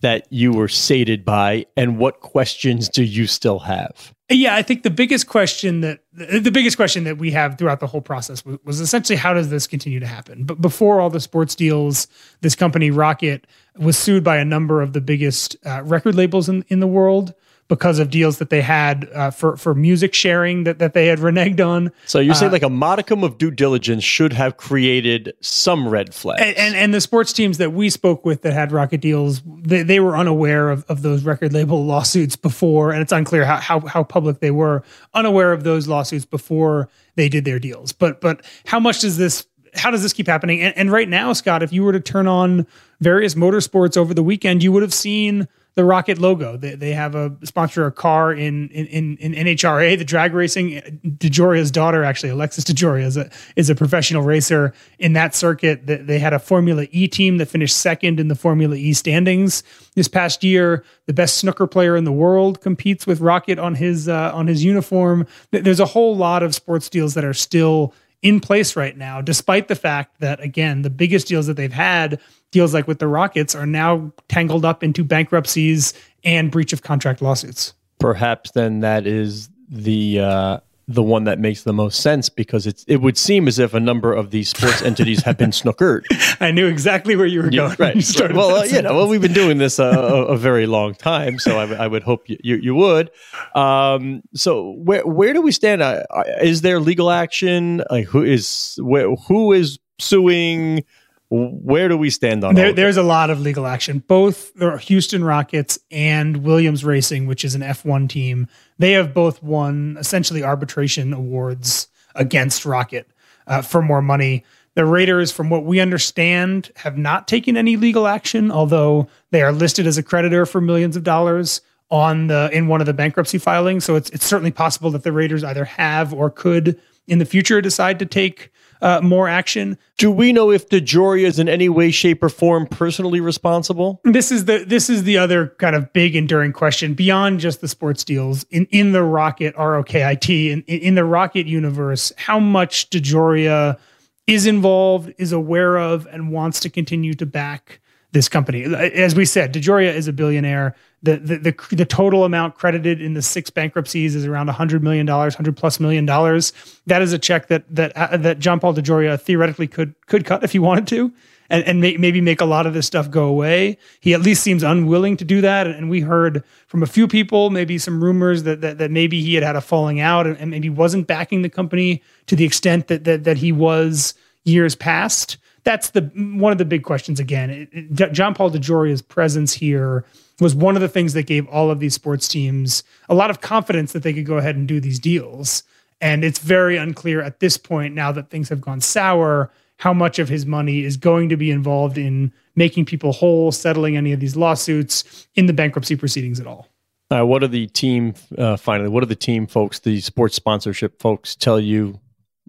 that 0.00 0.26
you 0.30 0.52
were 0.52 0.68
sated 0.68 1.24
by, 1.24 1.66
and 1.76 1.98
what 1.98 2.20
questions 2.20 2.88
do 2.88 3.02
you 3.02 3.26
still 3.26 3.58
have? 3.58 4.14
Yeah, 4.30 4.54
I 4.54 4.62
think 4.62 4.84
the 4.84 4.90
biggest 4.90 5.26
question 5.26 5.80
that 5.80 6.04
the 6.12 6.50
biggest 6.52 6.76
question 6.76 7.02
that 7.04 7.18
we 7.18 7.32
have 7.32 7.58
throughout 7.58 7.80
the 7.80 7.88
whole 7.88 8.00
process 8.00 8.44
was, 8.44 8.58
was, 8.64 8.80
essentially 8.80 9.16
how 9.16 9.34
does 9.34 9.50
this 9.50 9.66
continue 9.66 9.98
to 9.98 10.06
happen? 10.06 10.44
But 10.44 10.60
before 10.60 11.00
all 11.00 11.10
the 11.10 11.18
sports 11.18 11.56
deals, 11.56 12.06
this 12.40 12.54
company 12.54 12.92
Rocket 12.92 13.48
was 13.76 13.98
sued 13.98 14.22
by 14.22 14.36
a 14.36 14.44
number 14.44 14.82
of 14.82 14.92
the 14.92 15.00
biggest 15.00 15.56
uh, 15.66 15.82
record 15.82 16.14
labels 16.14 16.48
in 16.48 16.64
in 16.68 16.78
the 16.78 16.86
world 16.86 17.34
because 17.70 18.00
of 18.00 18.11
deals 18.11 18.38
that 18.38 18.50
they 18.50 18.61
had 18.61 19.08
uh, 19.14 19.31
for 19.31 19.56
for 19.56 19.75
music 19.76 20.12
sharing 20.12 20.64
that, 20.64 20.81
that 20.81 20.93
they 20.93 21.06
had 21.06 21.20
reneged 21.20 21.64
on. 21.64 21.93
So 22.05 22.19
you 22.19 22.34
say 22.34 22.46
uh, 22.46 22.50
like 22.50 22.64
a 22.64 22.69
modicum 22.69 23.22
of 23.22 23.38
due 23.38 23.52
diligence 23.52 24.02
should 24.02 24.32
have 24.32 24.56
created 24.56 25.32
some 25.40 25.88
red 25.88 26.12
flags. 26.12 26.43
And, 26.43 26.56
and, 26.58 26.75
and 26.75 26.93
the 26.93 27.00
sports 27.00 27.32
teams 27.32 27.58
that 27.58 27.72
we 27.72 27.88
spoke 27.88 28.25
with 28.25 28.43
that 28.43 28.52
had 28.52 28.72
rocket 28.72 29.00
deals, 29.00 29.40
they, 29.46 29.84
they 29.84 30.00
were 30.00 30.17
unaware 30.17 30.69
of, 30.69 30.84
of 30.88 31.02
those 31.02 31.22
record 31.22 31.52
label 31.52 31.84
lawsuits 31.87 32.34
before, 32.34 32.90
and 32.90 33.00
it's 33.00 33.12
unclear 33.12 33.44
how, 33.44 33.56
how 33.56 33.81
how 33.81 34.02
public 34.02 34.40
they 34.40 34.50
were, 34.50 34.82
unaware 35.14 35.52
of 35.52 35.62
those 35.62 35.87
lawsuits 35.87 36.25
before 36.25 36.88
they 37.14 37.28
did 37.28 37.44
their 37.44 37.61
deals. 37.61 37.93
But 37.93 38.20
but 38.20 38.44
how 38.67 38.81
much 38.81 39.00
does 39.00 39.17
this 39.17 39.46
how 39.75 39.93
does 39.93 40.02
this 40.02 40.12
keep 40.12 40.26
happening? 40.26 40.61
And, 40.61 40.76
and 40.76 40.90
right 40.90 41.08
now, 41.08 41.32
Scott, 41.34 41.62
if 41.62 41.72
you 41.72 41.84
were 41.84 41.93
to 41.93 42.00
turn 42.00 42.27
on 42.27 42.67
various 43.00 43.36
motorsports 43.36 43.96
over 43.96 44.12
the 44.12 44.24
weekend, 44.24 44.65
you 44.65 44.72
would 44.72 44.82
have 44.82 44.93
seen 44.93 45.46
the 45.81 45.87
Rocket 45.87 46.19
logo. 46.19 46.58
They, 46.58 46.75
they 46.75 46.93
have 46.93 47.15
a 47.15 47.34
sponsor 47.43 47.87
a 47.87 47.91
car 47.91 48.34
in, 48.34 48.69
in, 48.69 49.17
in, 49.17 49.32
NHRA, 49.32 49.96
the 49.96 50.05
drag 50.05 50.34
racing. 50.34 51.01
DeJoria's 51.17 51.70
daughter, 51.70 52.05
actually, 52.05 52.29
Alexis 52.29 52.65
DeJoria, 52.65 53.06
is 53.06 53.17
a, 53.17 53.31
is 53.56 53.70
a 53.70 53.75
professional 53.75 54.22
racer 54.22 54.75
in 54.99 55.15
that 55.15 55.34
circuit. 55.34 55.87
They 55.87 56.19
had 56.19 56.34
a 56.34 56.39
Formula 56.39 56.87
E 56.91 57.08
team 57.08 57.39
that 57.39 57.46
finished 57.46 57.79
second 57.79 58.20
in 58.20 58.29
the 58.29 58.34
Formula 58.34 58.77
E 58.77 58.93
standings 58.93 59.63
this 59.94 60.06
past 60.06 60.44
year. 60.44 60.84
The 61.06 61.15
best 61.15 61.39
snooker 61.39 61.67
player 61.67 61.96
in 61.96 62.05
the 62.05 62.13
world 62.13 62.60
competes 62.60 63.06
with 63.06 63.22
Rocket 63.22 63.58
on 63.58 63.77
his 63.77 64.06
uh, 64.06 64.32
on 64.34 64.49
his 64.49 64.63
uniform. 64.63 65.27
There's 65.51 65.81
a 65.81 65.87
whole 65.87 66.15
lot 66.15 66.43
of 66.43 66.55
sports 66.55 66.91
deals 66.91 67.15
that 67.15 67.25
are 67.25 67.32
still 67.32 67.94
in 68.22 68.41
place 68.41 68.77
right 68.77 68.96
now, 68.96 69.20
despite 69.20 69.69
the 69.69 69.74
fact 69.74 70.20
that, 70.20 70.41
again, 70.41 70.82
the 70.82 70.91
biggest 70.91 71.27
deals 71.27 71.46
that 71.46 71.56
they've 71.56 71.72
had, 71.72 72.20
deals 72.50 72.74
like 72.74 72.86
with 72.86 72.98
the 72.98 73.08
Rockets, 73.08 73.55
are 73.55 73.67
now 73.67 74.12
tangled 74.29 74.65
up 74.65 74.82
into 74.82 75.03
bankruptcies 75.03 75.94
and 76.24 76.50
breach 76.50 76.72
of 76.72 76.82
contract 76.82 77.22
lawsuits. 77.22 77.74
Perhaps 77.98 78.50
then 78.53 78.81
that 78.81 79.06
is 79.06 79.48
the 79.69 80.20
uh, 80.20 80.60
the 80.91 81.03
one 81.05 81.23
that 81.25 81.39
makes 81.39 81.63
the 81.63 81.73
most 81.73 82.01
sense 82.01 82.29
because 82.29 82.67
it's 82.67 82.85
it 82.89 82.97
would 82.97 83.17
seem 83.17 83.47
as 83.47 83.61
if 83.61 83.75
a 83.75 83.81
number 83.81 84.13
of 84.13 84.32
these 84.32 84.49
sports 84.49 84.82
entities 84.82 85.23
have 85.23 85.39
been 85.39 85.51
snookered. 85.51 86.05
I 86.41 86.51
knew 86.51 86.67
exactly 86.67 87.15
where 87.15 87.27
you 87.27 87.43
were 87.43 87.51
going. 87.51 87.77
right. 87.79 87.94
You 87.94 88.35
well, 88.35 88.56
uh, 88.56 88.65
you 88.65 88.82
know, 88.82 88.97
well, 88.97 89.06
we've 89.06 89.23
been 89.23 89.32
doing 89.32 89.59
this 89.59 89.79
a, 89.79 89.85
a, 89.85 90.25
a 90.27 90.37
very 90.37 90.67
long 90.67 90.94
time, 90.94 91.39
so 91.39 91.59
I, 91.59 91.85
I 91.85 91.87
would 91.87 92.03
hope 92.03 92.29
you, 92.29 92.39
you, 92.43 92.56
you 92.56 92.75
would. 92.75 93.11
Um, 93.55 94.23
so 94.35 94.73
where 94.79 95.06
where 95.06 95.32
do 95.32 95.41
we 95.41 95.53
stand? 95.53 95.81
Uh, 95.81 96.03
is 96.43 96.63
there 96.63 96.81
legal 96.81 97.11
action? 97.11 97.85
Like 97.89 98.06
who 98.06 98.25
is 98.25 98.79
where, 98.82 99.15
who 99.15 99.53
is 99.53 99.79
suing? 100.01 100.85
Where 101.31 101.89
do 101.89 101.96
we 101.96 102.10
stand 102.10 102.43
on 102.43 102.56
there? 102.56 102.72
There's 102.72 102.96
a 102.96 103.05
lot 103.05 103.31
of 103.31 103.41
legal 103.41 103.65
action. 103.65 104.01
Both 104.01 104.53
the 104.55 104.77
Houston 104.79 105.22
Rockets 105.22 105.79
and 105.91 106.39
Williams 106.39 106.84
Racing, 106.84 107.27
which 107.27 107.44
is 107.44 107.55
an 107.55 107.60
F1 107.60 108.08
team, 108.08 108.49
they 108.79 108.93
have 108.93 109.15
both 109.15 109.41
won 109.41 109.96
essentially 110.01 110.43
arbitration 110.43 111.13
awards 111.13 111.87
against 112.17 112.65
Rocket 112.65 113.08
uh, 113.46 113.63
for 113.63 113.81
more 113.81 114.03
money. 114.03 114.44
The 114.75 114.84
Raiders, 114.84 115.31
from 115.31 115.51
what 115.51 115.65
we 115.65 115.79
understand, 115.79 116.72
have 116.77 116.99
not 116.99 117.29
taken 117.29 117.56
any 117.56 117.77
legal 117.77 118.08
action, 118.08 118.51
although 118.51 119.08
they 119.31 119.43
are 119.43 119.53
listed 119.53 119.87
as 119.87 119.99
a 119.99 120.03
creditor 120.03 120.46
for 120.46 120.60
millions 120.60 120.96
of 120.96 121.05
dollars 121.05 121.60
on 121.91 122.27
the 122.27 122.51
in 122.53 122.67
one 122.67 122.81
of 122.81 122.87
the 122.87 122.94
bankruptcy 122.94 123.39
filings. 123.39 123.84
So 123.84 123.94
it's 123.94 124.10
it's 124.10 124.25
certainly 124.25 124.53
possible 124.53 124.91
that 124.93 125.05
the 125.05 125.13
Raiders 125.13 125.44
either 125.44 125.65
have 125.65 126.13
or 126.13 126.31
could 126.31 126.81
in 127.06 127.19
the 127.19 127.25
future 127.25 127.60
decide 127.60 127.99
to 127.99 128.06
take 128.06 128.51
uh, 128.82 129.01
more 129.03 129.29
action. 129.29 129.77
Do 129.99 130.10
we 130.10 130.32
know 130.32 130.51
if 130.51 130.69
DeJoria 130.69 131.27
is 131.27 131.39
in 131.39 131.49
any 131.49 131.69
way, 131.69 131.91
shape, 131.91 132.22
or 132.22 132.29
form 132.29 132.67
personally 132.67 133.20
responsible? 133.20 134.01
This 134.05 134.32
is 134.32 134.46
the 134.46 134.65
this 134.65 134.89
is 134.89 135.05
the 135.05 135.19
other 135.19 135.49
kind 135.58 135.77
of 135.77 135.93
big 135.93 136.17
enduring 136.17 136.53
question 136.53 136.94
beyond 136.94 137.41
just 137.41 137.60
the 137.60 137.69
sports 137.69 138.05
deals 138.05 138.44
in 138.51 138.67
in 138.70 138.93
the 138.93 139.03
Rocket 139.03 139.55
ROKIT 139.56 140.53
in 140.53 140.63
in 140.63 140.94
the 140.94 141.05
Rocket 141.05 141.46
universe. 141.46 142.13
How 142.17 142.39
much 142.39 142.91
DeJoria 142.91 143.79
is 144.27 144.46
involved, 144.46 145.13
is 145.19 145.32
aware 145.32 145.77
of, 145.77 146.06
and 146.06 146.31
wants 146.31 146.60
to 146.60 146.70
continue 146.70 147.15
to 147.15 147.27
back 147.27 147.81
this 148.13 148.29
company. 148.29 148.63
As 148.65 149.15
we 149.15 149.25
said, 149.25 149.53
DeJoria 149.53 149.93
is 149.93 150.08
a 150.08 150.13
billionaire. 150.13 150.75
The, 151.02 151.16
the, 151.16 151.54
the, 151.70 151.86
total 151.86 152.24
amount 152.24 152.56
credited 152.56 153.00
in 153.00 153.14
the 153.14 153.22
six 153.22 153.48
bankruptcies 153.48 154.14
is 154.14 154.26
around 154.26 154.50
$100 154.50 154.82
million, 154.82 155.06
100 155.06 155.56
plus 155.56 155.80
million 155.80 156.04
dollars. 156.04 156.52
That 156.86 157.00
is 157.00 157.14
a 157.14 157.19
check 157.19 157.46
that, 157.46 157.64
that, 157.74 157.96
uh, 157.96 158.19
that 158.19 158.38
John 158.38 158.60
Paul 158.60 158.74
DeJoria 158.74 159.19
theoretically 159.19 159.66
could, 159.66 159.94
could 160.06 160.26
cut 160.26 160.44
if 160.44 160.52
he 160.52 160.58
wanted 160.58 160.86
to 160.88 161.10
and, 161.50 161.64
and 161.64 161.80
may, 161.80 161.96
maybe 161.96 162.20
make 162.20 162.40
a 162.40 162.44
lot 162.44 162.66
of 162.66 162.74
this 162.74 162.86
stuff 162.86 163.10
go 163.10 163.24
away. 163.24 163.76
He 164.00 164.14
at 164.14 164.20
least 164.20 164.42
seems 164.42 164.62
unwilling 164.62 165.16
to 165.19 165.24
do 165.24 165.40
that. 165.40 165.66
And 165.66 165.90
we 165.90 166.00
heard 166.00 166.44
from 166.69 166.82
a 166.82 166.86
few 166.86 167.08
people, 167.08 167.50
maybe 167.50 167.76
some 167.76 168.02
rumors 168.02 168.44
that, 168.44 168.60
that, 168.60 168.78
that 168.78 168.90
maybe 168.90 169.20
he 169.20 169.34
had 169.34 169.42
had 169.42 169.56
a 169.56 169.60
falling 169.60 170.00
out 170.00 170.26
and, 170.26 170.36
and 170.38 170.50
maybe 170.50 170.70
wasn't 170.70 171.06
backing 171.06 171.42
the 171.42 171.50
company 171.50 172.02
to 172.26 172.36
the 172.36 172.44
extent 172.44 172.86
that, 172.86 173.04
that, 173.04 173.24
that 173.24 173.38
he 173.38 173.52
was 173.52 174.14
years 174.44 174.74
past 174.74 175.36
that's 175.64 175.90
the 175.90 176.02
one 176.14 176.52
of 176.52 176.58
the 176.58 176.64
big 176.64 176.84
questions 176.84 177.20
again. 177.20 177.50
It, 177.50 177.69
it, 177.72 178.12
John 178.12 178.34
Paul 178.34 178.50
DeJoria's 178.50 179.02
presence 179.02 179.52
here 179.52 180.04
was 180.41 180.55
one 180.55 180.75
of 180.75 180.82
the 180.82 180.89
things 180.89 181.13
that 181.13 181.25
gave 181.27 181.47
all 181.49 181.70
of 181.70 181.81
these 181.81 181.94
sports 181.94 182.27
teams 182.27 182.82
a 183.09 183.15
lot 183.15 183.31
of 183.31 183.41
confidence 183.41 183.93
that 183.93 184.03
they 184.03 184.13
could 184.13 184.27
go 184.27 184.39
ahead 184.39 184.56
and 184.56 184.67
do 184.67 184.81
these 184.81 184.99
deals. 184.99 185.63
And 186.01 186.25
it's 186.25 186.39
very 186.39 186.77
unclear 186.77 187.20
at 187.20 187.41
this 187.41 187.59
point, 187.59 187.94
now 187.94 188.11
that 188.13 188.31
things 188.31 188.49
have 188.49 188.61
gone 188.61 188.81
sour, 188.81 189.51
how 189.77 189.93
much 189.93 190.19
of 190.19 190.29
his 190.29 190.47
money 190.47 190.85
is 190.85 190.97
going 190.97 191.29
to 191.29 191.37
be 191.37 191.51
involved 191.51 191.99
in 191.99 192.32
making 192.56 192.85
people 192.85 193.13
whole, 193.13 193.53
settling 193.53 193.97
any 193.97 194.13
of 194.13 194.20
these 194.20 194.37
lawsuits 194.37 195.27
in 195.35 195.47
the 195.47 195.53
bankruptcy 195.53 195.97
proceedings 195.97 196.41
at 196.41 196.47
all. 196.47 196.69
Uh, 197.11 197.25
what 197.25 197.43
are 197.43 197.49
the 197.49 197.67
team, 197.69 198.15
uh, 198.39 198.56
finally, 198.56 198.89
what 198.89 199.03
are 199.03 199.06
the 199.06 199.17
team 199.17 199.47
folks, 199.47 199.81
the 199.81 200.01
sports 200.01 200.37
sponsorship 200.37 201.01
folks 201.01 201.35
tell 201.35 201.59
you 201.59 201.99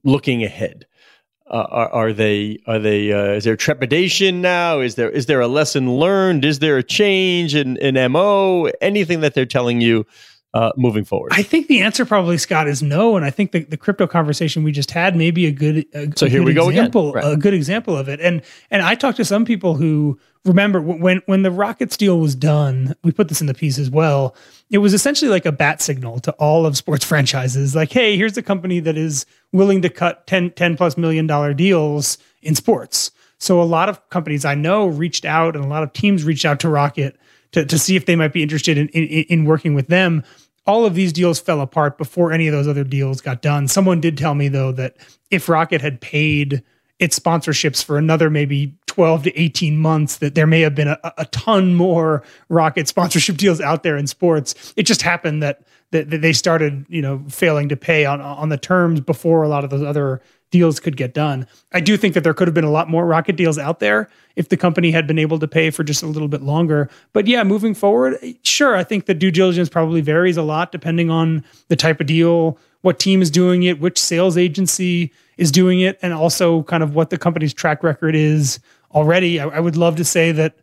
looking 0.03 0.43
ahead? 0.43 0.85
Uh, 1.51 1.67
are, 1.69 1.89
are, 1.89 2.13
they 2.13 2.57
are 2.65 2.79
they 2.79 3.11
uh, 3.11 3.33
is 3.33 3.43
there 3.43 3.57
trepidation 3.57 4.39
now? 4.39 4.79
Is 4.79 4.95
there 4.95 5.09
is 5.09 5.25
there 5.25 5.41
a 5.41 5.49
lesson 5.49 5.91
learned? 5.97 6.45
Is 6.45 6.59
there 6.59 6.77
a 6.77 6.83
change 6.83 7.55
in, 7.55 7.75
in 7.77 7.95
mo 8.09 8.71
anything 8.79 9.19
that 9.19 9.33
they're 9.33 9.45
telling 9.45 9.81
you 9.81 10.05
uh, 10.53 10.71
moving 10.75 11.05
forward 11.05 11.31
i 11.33 11.41
think 11.41 11.67
the 11.67 11.81
answer 11.81 12.05
probably 12.05 12.37
scott 12.37 12.67
is 12.67 12.83
no 12.83 13.15
and 13.15 13.25
i 13.25 13.29
think 13.29 13.51
the, 13.51 13.63
the 13.63 13.77
crypto 13.77 14.05
conversation 14.05 14.63
we 14.63 14.71
just 14.71 14.91
had 14.91 15.15
may 15.15 15.31
be 15.31 15.45
a 15.45 15.51
good 15.51 15.85
a, 15.93 16.11
so 16.15 16.27
here 16.27 16.39
good 16.39 16.47
we 16.47 16.53
go 16.53 16.69
example 16.69 17.11
again. 17.11 17.23
Right. 17.23 17.33
a 17.33 17.37
good 17.37 17.53
example 17.53 17.95
of 17.95 18.09
it 18.09 18.19
and 18.19 18.41
and 18.69 18.81
i 18.81 18.95
talked 18.95 19.17
to 19.17 19.25
some 19.25 19.45
people 19.45 19.75
who 19.75 20.19
remember 20.43 20.81
when 20.81 21.21
when 21.25 21.43
the 21.43 21.51
rockets 21.51 21.95
deal 21.95 22.19
was 22.19 22.35
done 22.35 22.95
we 23.03 23.11
put 23.11 23.29
this 23.29 23.41
in 23.41 23.47
the 23.47 23.53
piece 23.53 23.77
as 23.77 23.89
well 23.89 24.35
it 24.69 24.79
was 24.79 24.93
essentially 24.93 25.29
like 25.29 25.45
a 25.45 25.51
bat 25.51 25.81
signal 25.81 26.19
to 26.19 26.31
all 26.33 26.65
of 26.65 26.75
sports 26.75 27.05
franchises 27.11 27.75
like 27.75 27.91
hey 27.91 28.17
here's 28.17 28.37
a 28.37 28.43
company 28.43 28.79
that 28.79 28.97
is 28.97 29.25
willing 29.51 29.81
to 29.81 29.89
cut 29.89 30.25
10, 30.27 30.51
10 30.51 30.77
plus 30.77 30.97
million 30.97 31.27
dollar 31.27 31.53
deals 31.53 32.17
in 32.41 32.55
sports 32.55 33.11
so 33.37 33.61
a 33.61 33.63
lot 33.63 33.87
of 33.87 34.09
companies 34.09 34.43
i 34.43 34.55
know 34.55 34.87
reached 34.87 35.25
out 35.25 35.55
and 35.55 35.63
a 35.63 35.67
lot 35.67 35.83
of 35.83 35.93
teams 35.93 36.23
reached 36.23 36.45
out 36.45 36.59
to 36.59 36.69
rocket 36.69 37.15
to, 37.51 37.65
to 37.65 37.77
see 37.77 37.95
if 37.95 38.05
they 38.05 38.15
might 38.15 38.33
be 38.33 38.41
interested 38.41 38.77
in, 38.77 38.87
in, 38.89 39.03
in 39.03 39.45
working 39.45 39.73
with 39.73 39.87
them 39.87 40.23
all 40.65 40.85
of 40.85 40.93
these 40.93 41.11
deals 41.11 41.39
fell 41.39 41.61
apart 41.61 41.97
before 41.97 42.31
any 42.31 42.47
of 42.47 42.53
those 42.53 42.67
other 42.67 42.83
deals 42.83 43.21
got 43.21 43.41
done. 43.41 43.67
Someone 43.67 43.99
did 43.99 44.17
tell 44.17 44.35
me 44.35 44.47
though 44.47 44.71
that 44.73 44.97
if 45.29 45.49
rocket 45.49 45.81
had 45.81 46.01
paid 46.01 46.63
its 46.99 47.17
sponsorships 47.17 47.83
for 47.83 47.97
another 47.97 48.29
maybe 48.29 48.75
12 48.85 49.23
to 49.23 49.39
18 49.39 49.77
months 49.77 50.17
that 50.17 50.35
there 50.35 50.45
may 50.45 50.61
have 50.61 50.75
been 50.75 50.87
a, 50.87 50.99
a 51.17 51.25
ton 51.25 51.73
more 51.73 52.23
rocket 52.49 52.87
sponsorship 52.87 53.37
deals 53.37 53.59
out 53.59 53.83
there 53.83 53.97
in 53.97 54.05
sports. 54.05 54.73
It 54.77 54.83
just 54.83 55.01
happened 55.01 55.41
that, 55.41 55.63
that, 55.91 56.09
that 56.11 56.21
they 56.21 56.33
started 56.33 56.85
you 56.89 57.01
know 57.01 57.23
failing 57.27 57.69
to 57.69 57.75
pay 57.75 58.05
on 58.05 58.21
on 58.21 58.49
the 58.49 58.57
terms 58.57 59.01
before 59.01 59.43
a 59.43 59.47
lot 59.47 59.63
of 59.63 59.69
those 59.71 59.83
other 59.83 60.21
deals 60.51 60.79
could 60.79 60.95
get 60.95 61.13
done 61.13 61.47
i 61.71 61.79
do 61.79 61.97
think 61.97 62.13
that 62.13 62.23
there 62.23 62.33
could 62.33 62.47
have 62.47 62.53
been 62.53 62.63
a 62.63 62.71
lot 62.71 62.89
more 62.89 63.05
rocket 63.05 63.35
deals 63.35 63.57
out 63.57 63.79
there 63.79 64.09
if 64.35 64.49
the 64.49 64.57
company 64.57 64.91
had 64.91 65.07
been 65.07 65.19
able 65.19 65.39
to 65.39 65.47
pay 65.47 65.69
for 65.69 65.83
just 65.83 66.03
a 66.03 66.07
little 66.07 66.27
bit 66.27 66.41
longer 66.41 66.89
but 67.13 67.25
yeah 67.27 67.43
moving 67.43 67.73
forward 67.73 68.17
sure 68.43 68.75
i 68.75 68.83
think 68.83 69.05
the 69.05 69.13
due 69.13 69.31
diligence 69.31 69.69
probably 69.69 70.01
varies 70.01 70.37
a 70.37 70.43
lot 70.43 70.71
depending 70.71 71.09
on 71.09 71.43
the 71.69 71.75
type 71.75 71.99
of 71.99 72.07
deal 72.07 72.57
what 72.81 72.99
team 72.99 73.21
is 73.21 73.31
doing 73.31 73.63
it 73.63 73.79
which 73.79 73.97
sales 73.97 74.37
agency 74.37 75.11
is 75.37 75.51
doing 75.51 75.79
it 75.79 75.97
and 76.03 76.13
also 76.13 76.61
kind 76.63 76.83
of 76.83 76.93
what 76.93 77.09
the 77.09 77.17
company's 77.17 77.51
track 77.51 77.81
record 77.81 78.15
is 78.15 78.59
already. 78.93 79.39
I, 79.39 79.47
I 79.47 79.59
would 79.59 79.75
love 79.75 79.95
to 79.95 80.05
say 80.05 80.31
that 80.33 80.55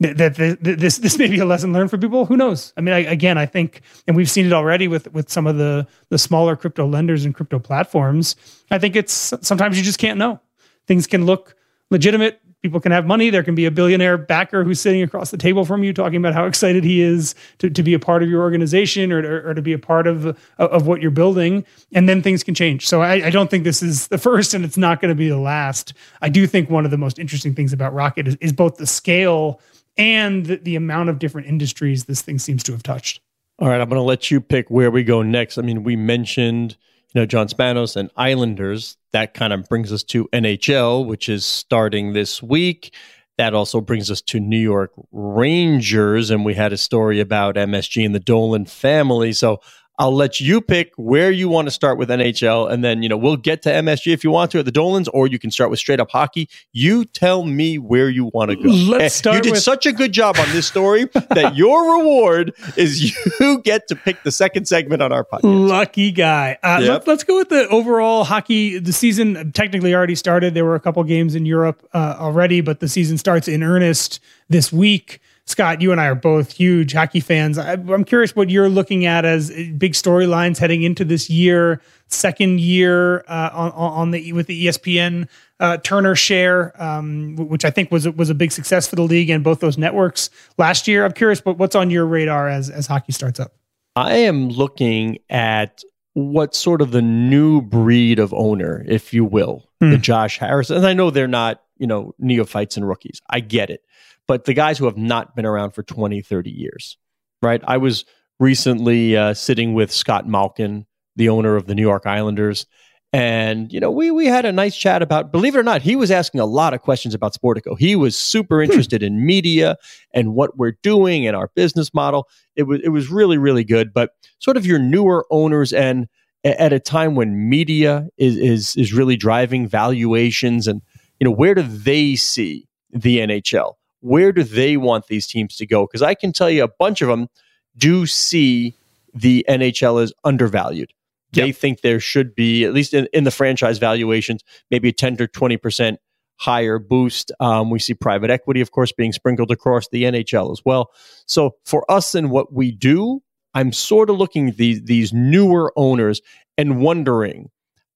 that, 0.00 0.58
this 0.60 0.98
this 0.98 1.18
may 1.18 1.26
be 1.26 1.38
a 1.38 1.44
lesson 1.44 1.72
learned 1.72 1.90
for 1.90 1.98
people. 1.98 2.26
Who 2.26 2.36
knows? 2.36 2.72
I 2.76 2.82
mean, 2.82 2.94
I, 2.94 2.98
again, 2.98 3.38
I 3.38 3.46
think, 3.46 3.80
and 4.06 4.16
we've 4.16 4.30
seen 4.30 4.46
it 4.46 4.52
already 4.52 4.88
with 4.88 5.10
with 5.12 5.30
some 5.30 5.46
of 5.46 5.56
the 5.56 5.86
the 6.10 6.18
smaller 6.18 6.54
crypto 6.54 6.86
lenders 6.86 7.24
and 7.24 7.34
crypto 7.34 7.58
platforms. 7.58 8.36
I 8.70 8.78
think 8.78 8.94
it's 8.94 9.32
sometimes 9.40 9.78
you 9.78 9.84
just 9.84 9.98
can't 9.98 10.18
know. 10.18 10.40
Things 10.86 11.06
can 11.06 11.24
look 11.24 11.56
legitimate 11.90 12.40
people 12.66 12.80
can 12.80 12.90
have 12.90 13.06
money. 13.06 13.30
There 13.30 13.44
can 13.44 13.54
be 13.54 13.64
a 13.66 13.70
billionaire 13.70 14.18
backer 14.18 14.64
who's 14.64 14.80
sitting 14.80 15.00
across 15.00 15.30
the 15.30 15.36
table 15.36 15.64
from 15.64 15.84
you 15.84 15.92
talking 15.92 16.16
about 16.16 16.34
how 16.34 16.46
excited 16.46 16.82
he 16.82 17.00
is 17.00 17.36
to, 17.58 17.70
to 17.70 17.82
be 17.82 17.94
a 17.94 17.98
part 18.00 18.24
of 18.24 18.28
your 18.28 18.42
organization 18.42 19.12
or, 19.12 19.20
or, 19.20 19.50
or 19.50 19.54
to 19.54 19.62
be 19.62 19.72
a 19.72 19.78
part 19.78 20.08
of, 20.08 20.36
of 20.58 20.86
what 20.86 21.00
you're 21.00 21.12
building. 21.12 21.64
And 21.92 22.08
then 22.08 22.22
things 22.22 22.42
can 22.42 22.54
change. 22.54 22.88
So 22.88 23.02
I, 23.02 23.26
I 23.26 23.30
don't 23.30 23.50
think 23.50 23.62
this 23.62 23.84
is 23.84 24.08
the 24.08 24.18
first 24.18 24.52
and 24.52 24.64
it's 24.64 24.76
not 24.76 25.00
going 25.00 25.10
to 25.10 25.14
be 25.14 25.28
the 25.28 25.38
last. 25.38 25.94
I 26.22 26.28
do 26.28 26.44
think 26.46 26.68
one 26.68 26.84
of 26.84 26.90
the 26.90 26.98
most 26.98 27.20
interesting 27.20 27.54
things 27.54 27.72
about 27.72 27.94
Rocket 27.94 28.26
is, 28.26 28.36
is 28.40 28.52
both 28.52 28.78
the 28.78 28.86
scale 28.86 29.60
and 29.98 30.46
the, 30.46 30.56
the 30.56 30.76
amount 30.76 31.08
of 31.08 31.18
different 31.18 31.46
industries 31.46 32.04
this 32.04 32.22
thing 32.22 32.38
seems 32.38 32.62
to 32.64 32.72
have 32.72 32.82
touched. 32.82 33.20
All 33.58 33.68
right, 33.68 33.80
I'm 33.80 33.88
going 33.88 33.98
to 33.98 34.02
let 34.02 34.30
you 34.30 34.40
pick 34.40 34.70
where 34.70 34.90
we 34.90 35.02
go 35.02 35.22
next. 35.22 35.56
I 35.56 35.62
mean, 35.62 35.82
we 35.82 35.96
mentioned 35.96 36.76
you 37.14 37.22
know, 37.22 37.26
John 37.26 37.48
Spanos 37.48 37.96
and 37.96 38.10
Islanders. 38.16 38.98
That 39.12 39.32
kind 39.32 39.54
of 39.54 39.66
brings 39.70 39.90
us 39.90 40.02
to 40.04 40.28
NHL, 40.34 41.06
which 41.06 41.30
is 41.30 41.46
starting 41.46 42.12
this 42.12 42.42
week. 42.42 42.94
That 43.38 43.54
also 43.54 43.80
brings 43.80 44.10
us 44.10 44.20
to 44.22 44.40
New 44.40 44.58
York 44.58 44.92
Rangers, 45.12 46.30
and 46.30 46.44
we 46.44 46.52
had 46.52 46.74
a 46.74 46.76
story 46.76 47.20
about 47.20 47.54
MSG 47.54 48.04
and 48.04 48.14
the 48.14 48.20
Dolan 48.20 48.66
family. 48.66 49.32
So 49.32 49.60
I'll 49.98 50.14
let 50.14 50.40
you 50.40 50.60
pick 50.60 50.92
where 50.96 51.30
you 51.30 51.48
want 51.48 51.68
to 51.68 51.70
start 51.70 51.96
with 51.96 52.10
NHL, 52.10 52.70
and 52.70 52.84
then 52.84 53.02
you 53.02 53.08
know 53.08 53.16
we'll 53.16 53.36
get 53.38 53.62
to 53.62 53.70
MSG 53.70 54.12
if 54.12 54.22
you 54.24 54.30
want 54.30 54.50
to 54.50 54.58
at 54.58 54.66
the 54.66 54.70
Dolans, 54.72 55.08
or 55.08 55.26
you 55.26 55.38
can 55.38 55.50
start 55.50 55.70
with 55.70 55.78
straight 55.78 56.00
up 56.00 56.10
hockey. 56.10 56.50
You 56.72 57.06
tell 57.06 57.44
me 57.44 57.78
where 57.78 58.10
you 58.10 58.26
want 58.26 58.50
to 58.50 58.56
go. 58.56 58.68
Let's 58.68 59.14
start. 59.14 59.36
You 59.36 59.42
did 59.42 59.52
with- 59.52 59.62
such 59.62 59.86
a 59.86 59.92
good 59.92 60.12
job 60.12 60.36
on 60.38 60.46
this 60.50 60.66
story 60.66 61.04
that 61.30 61.56
your 61.56 61.98
reward 61.98 62.52
is 62.76 63.14
you 63.40 63.62
get 63.62 63.88
to 63.88 63.96
pick 63.96 64.22
the 64.22 64.30
second 64.30 64.66
segment 64.66 65.00
on 65.00 65.12
our 65.12 65.24
podcast. 65.24 65.68
Lucky 65.68 66.12
guy. 66.12 66.58
Uh, 66.62 66.80
Yep. 66.82 67.06
let, 67.06 67.14
us 67.18 67.24
go 67.24 67.36
with 67.38 67.48
the 67.48 67.66
overall 67.68 68.24
hockey. 68.24 68.78
The 68.78 68.92
season 68.92 69.50
technically 69.52 69.94
already 69.94 70.14
started. 70.14 70.52
There 70.52 70.64
were 70.66 70.74
a 70.74 70.80
couple 70.80 71.02
games 71.04 71.34
in 71.34 71.46
Europe 71.46 71.86
uh, 71.94 72.16
already, 72.18 72.60
but 72.60 72.80
the 72.80 72.88
season 72.88 73.16
starts 73.16 73.48
in 73.48 73.62
earnest 73.62 74.20
this 74.50 74.70
week. 74.72 75.20
Scott, 75.48 75.80
you 75.80 75.92
and 75.92 76.00
I 76.00 76.06
are 76.06 76.16
both 76.16 76.52
huge 76.52 76.92
hockey 76.92 77.20
fans. 77.20 77.56
I, 77.56 77.72
I'm 77.74 78.04
curious 78.04 78.34
what 78.34 78.50
you're 78.50 78.68
looking 78.68 79.06
at 79.06 79.24
as 79.24 79.50
big 79.78 79.92
storylines 79.92 80.58
heading 80.58 80.82
into 80.82 81.04
this 81.04 81.30
year, 81.30 81.80
second 82.08 82.60
year 82.60 83.20
uh, 83.28 83.50
on, 83.52 83.70
on 83.72 84.10
the 84.10 84.32
with 84.32 84.48
the 84.48 84.66
ESPN 84.66 85.28
uh, 85.60 85.76
Turner 85.78 86.16
share, 86.16 86.72
um, 86.82 87.36
which 87.36 87.64
I 87.64 87.70
think 87.70 87.92
was 87.92 88.08
was 88.08 88.28
a 88.28 88.34
big 88.34 88.50
success 88.50 88.88
for 88.88 88.96
the 88.96 89.02
league 89.04 89.30
and 89.30 89.44
both 89.44 89.60
those 89.60 89.78
networks 89.78 90.30
last 90.58 90.88
year. 90.88 91.04
I'm 91.04 91.12
curious, 91.12 91.40
but 91.40 91.58
what's 91.58 91.76
on 91.76 91.90
your 91.90 92.06
radar 92.06 92.48
as 92.48 92.68
as 92.68 92.88
hockey 92.88 93.12
starts 93.12 93.38
up? 93.38 93.52
I 93.94 94.14
am 94.16 94.48
looking 94.48 95.18
at 95.30 95.82
what 96.14 96.54
sort 96.56 96.82
of 96.82 96.90
the 96.90 97.02
new 97.02 97.62
breed 97.62 98.18
of 98.18 98.34
owner, 98.34 98.84
if 98.88 99.14
you 99.14 99.24
will, 99.24 99.62
Hmm. 99.80 99.90
the 99.90 99.98
Josh 99.98 100.38
Harris. 100.38 100.70
And 100.70 100.86
I 100.86 100.92
know 100.94 101.10
they're 101.10 101.28
not, 101.28 101.62
you 101.78 101.86
know, 101.86 102.14
neophytes 102.18 102.76
and 102.76 102.88
rookies. 102.88 103.20
I 103.30 103.40
get 103.40 103.70
it. 103.70 103.82
But 104.28 104.44
the 104.44 104.54
guys 104.54 104.78
who 104.78 104.86
have 104.86 104.96
not 104.96 105.36
been 105.36 105.46
around 105.46 105.72
for 105.72 105.82
20, 105.82 106.22
30 106.22 106.50
years, 106.50 106.98
right? 107.42 107.62
I 107.66 107.76
was 107.76 108.04
recently 108.38 109.16
uh, 109.16 109.34
sitting 109.34 109.74
with 109.74 109.92
Scott 109.92 110.28
Malkin, 110.28 110.86
the 111.16 111.28
owner 111.28 111.56
of 111.56 111.66
the 111.66 111.74
New 111.74 111.82
York 111.82 112.06
Islanders. 112.06 112.66
And, 113.12 113.72
you 113.72 113.80
know, 113.80 113.90
we, 113.90 114.10
we 114.10 114.26
had 114.26 114.44
a 114.44 114.52
nice 114.52 114.76
chat 114.76 115.00
about, 115.00 115.32
believe 115.32 115.54
it 115.54 115.58
or 115.58 115.62
not, 115.62 115.80
he 115.80 115.96
was 115.96 116.10
asking 116.10 116.40
a 116.40 116.44
lot 116.44 116.74
of 116.74 116.82
questions 116.82 117.14
about 117.14 117.34
Sportico. 117.34 117.78
He 117.78 117.96
was 117.96 118.16
super 118.16 118.60
interested 118.60 119.02
in 119.02 119.24
media 119.24 119.76
and 120.12 120.34
what 120.34 120.58
we're 120.58 120.76
doing 120.82 121.26
and 121.26 121.34
our 121.34 121.50
business 121.54 121.94
model. 121.94 122.28
It 122.56 122.64
was, 122.64 122.80
it 122.82 122.90
was 122.90 123.08
really, 123.08 123.38
really 123.38 123.64
good. 123.64 123.94
But 123.94 124.10
sort 124.38 124.56
of 124.56 124.66
your 124.66 124.78
newer 124.78 125.24
owners 125.30 125.72
and 125.72 126.08
at 126.44 126.72
a 126.72 126.80
time 126.80 127.14
when 127.14 127.48
media 127.48 128.08
is, 128.18 128.36
is, 128.36 128.76
is 128.76 128.92
really 128.92 129.16
driving 129.16 129.66
valuations 129.66 130.66
and, 130.66 130.82
you 131.18 131.24
know, 131.24 131.30
where 131.30 131.54
do 131.54 131.62
they 131.62 132.16
see 132.16 132.68
the 132.90 133.18
NHL? 133.18 133.74
Where 134.06 134.32
do 134.32 134.42
they 134.42 134.76
want 134.76 135.08
these 135.08 135.26
teams 135.26 135.56
to 135.56 135.66
go? 135.66 135.86
Because 135.86 136.02
I 136.02 136.14
can 136.14 136.32
tell 136.32 136.48
you 136.48 136.64
a 136.64 136.68
bunch 136.68 137.02
of 137.02 137.08
them 137.08 137.28
do 137.76 138.06
see 138.06 138.74
the 139.14 139.44
NHL 139.48 140.02
is 140.02 140.12
undervalued. 140.24 140.92
They 141.32 141.52
think 141.52 141.80
there 141.80 142.00
should 142.00 142.34
be, 142.34 142.64
at 142.64 142.72
least 142.72 142.94
in, 142.94 143.08
in 143.12 143.24
the 143.24 143.30
franchise 143.30 143.78
valuations, 143.78 144.42
maybe 144.70 144.88
a 144.88 144.92
10 144.92 145.18
to 145.18 145.28
20% 145.28 145.98
higher 146.36 146.78
boost. 146.78 147.32
Um, 147.40 147.70
we 147.70 147.78
see 147.78 147.94
private 147.94 148.30
equity, 148.30 148.60
of 148.60 148.70
course, 148.70 148.92
being 148.92 149.12
sprinkled 149.12 149.50
across 149.50 149.88
the 149.88 150.04
NHL 150.04 150.52
as 150.52 150.62
well. 150.64 150.90
So 151.26 151.56
for 151.64 151.90
us 151.90 152.14
and 152.14 152.30
what 152.30 152.52
we 152.52 152.70
do, 152.70 153.22
I'm 153.54 153.72
sort 153.72 154.08
of 154.08 154.18
looking 154.18 154.50
at 154.50 154.56
these, 154.56 154.82
these 154.84 155.12
newer 155.12 155.72
owners 155.76 156.20
and 156.56 156.80
wondering 156.80 157.50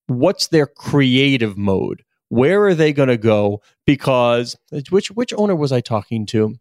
what's 0.07 0.49
their 0.49 0.67
creative 0.67 1.57
mode? 1.57 2.02
Where 2.31 2.65
are 2.65 2.75
they 2.75 2.93
going 2.93 3.09
to 3.11 3.17
go? 3.19 3.61
Because 3.87 4.57
which 4.89 5.11
which 5.11 5.35
owner 5.37 5.55
was 5.55 5.73
I 5.73 5.81
talking 5.81 6.27
to? 6.27 6.57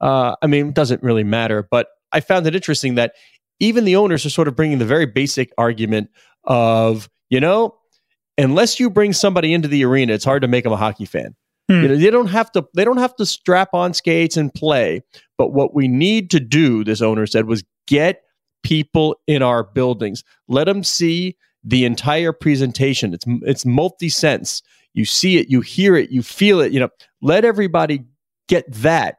Uh, 0.00 0.34
I 0.40 0.46
mean, 0.46 0.68
it 0.68 0.74
doesn't 0.74 1.02
really 1.02 1.24
matter, 1.24 1.66
but 1.70 1.88
I 2.12 2.20
found 2.20 2.46
it 2.46 2.54
interesting 2.54 2.94
that 2.94 3.14
even 3.58 3.84
the 3.84 3.96
owners 3.96 4.24
are 4.24 4.30
sort 4.30 4.48
of 4.48 4.56
bringing 4.56 4.78
the 4.78 4.86
very 4.86 5.06
basic 5.06 5.52
argument 5.58 6.08
of, 6.44 7.10
you 7.28 7.40
know, 7.40 7.76
unless 8.38 8.80
you 8.80 8.88
bring 8.88 9.12
somebody 9.12 9.52
into 9.52 9.68
the 9.68 9.84
arena, 9.84 10.14
it's 10.14 10.24
hard 10.24 10.42
to 10.42 10.48
make 10.48 10.64
them 10.64 10.72
a 10.72 10.76
hockey 10.76 11.04
fan. 11.04 11.36
Hmm. 11.68 11.82
You 11.82 11.88
know, 11.88 11.96
they 11.96 12.10
don't 12.10 12.28
have 12.28 12.50
to 12.52 12.66
they 12.74 12.84
don't 12.84 12.96
have 12.96 13.14
to 13.16 13.26
strap 13.26 13.74
on 13.74 13.94
skates 13.94 14.36
and 14.36 14.52
play. 14.52 15.02
But 15.36 15.52
what 15.52 15.74
we 15.74 15.88
need 15.88 16.30
to 16.30 16.40
do, 16.40 16.84
this 16.84 17.02
owner 17.02 17.26
said, 17.26 17.46
was 17.46 17.62
get 17.86 18.22
people 18.62 19.20
in 19.26 19.42
our 19.42 19.64
buildings. 19.64 20.24
Let 20.48 20.64
them 20.64 20.82
see 20.82 21.36
the 21.62 21.84
entire 21.84 22.32
presentation. 22.32 23.12
It's 23.12 23.26
it's 23.42 23.66
multi-sense. 23.66 24.62
You 24.92 25.04
see 25.04 25.38
it, 25.38 25.48
you 25.48 25.60
hear 25.60 25.96
it, 25.96 26.10
you 26.10 26.22
feel 26.22 26.60
it, 26.60 26.72
you 26.72 26.80
know. 26.80 26.88
Let 27.22 27.44
everybody 27.44 28.04
get 28.48 28.70
that 28.72 29.18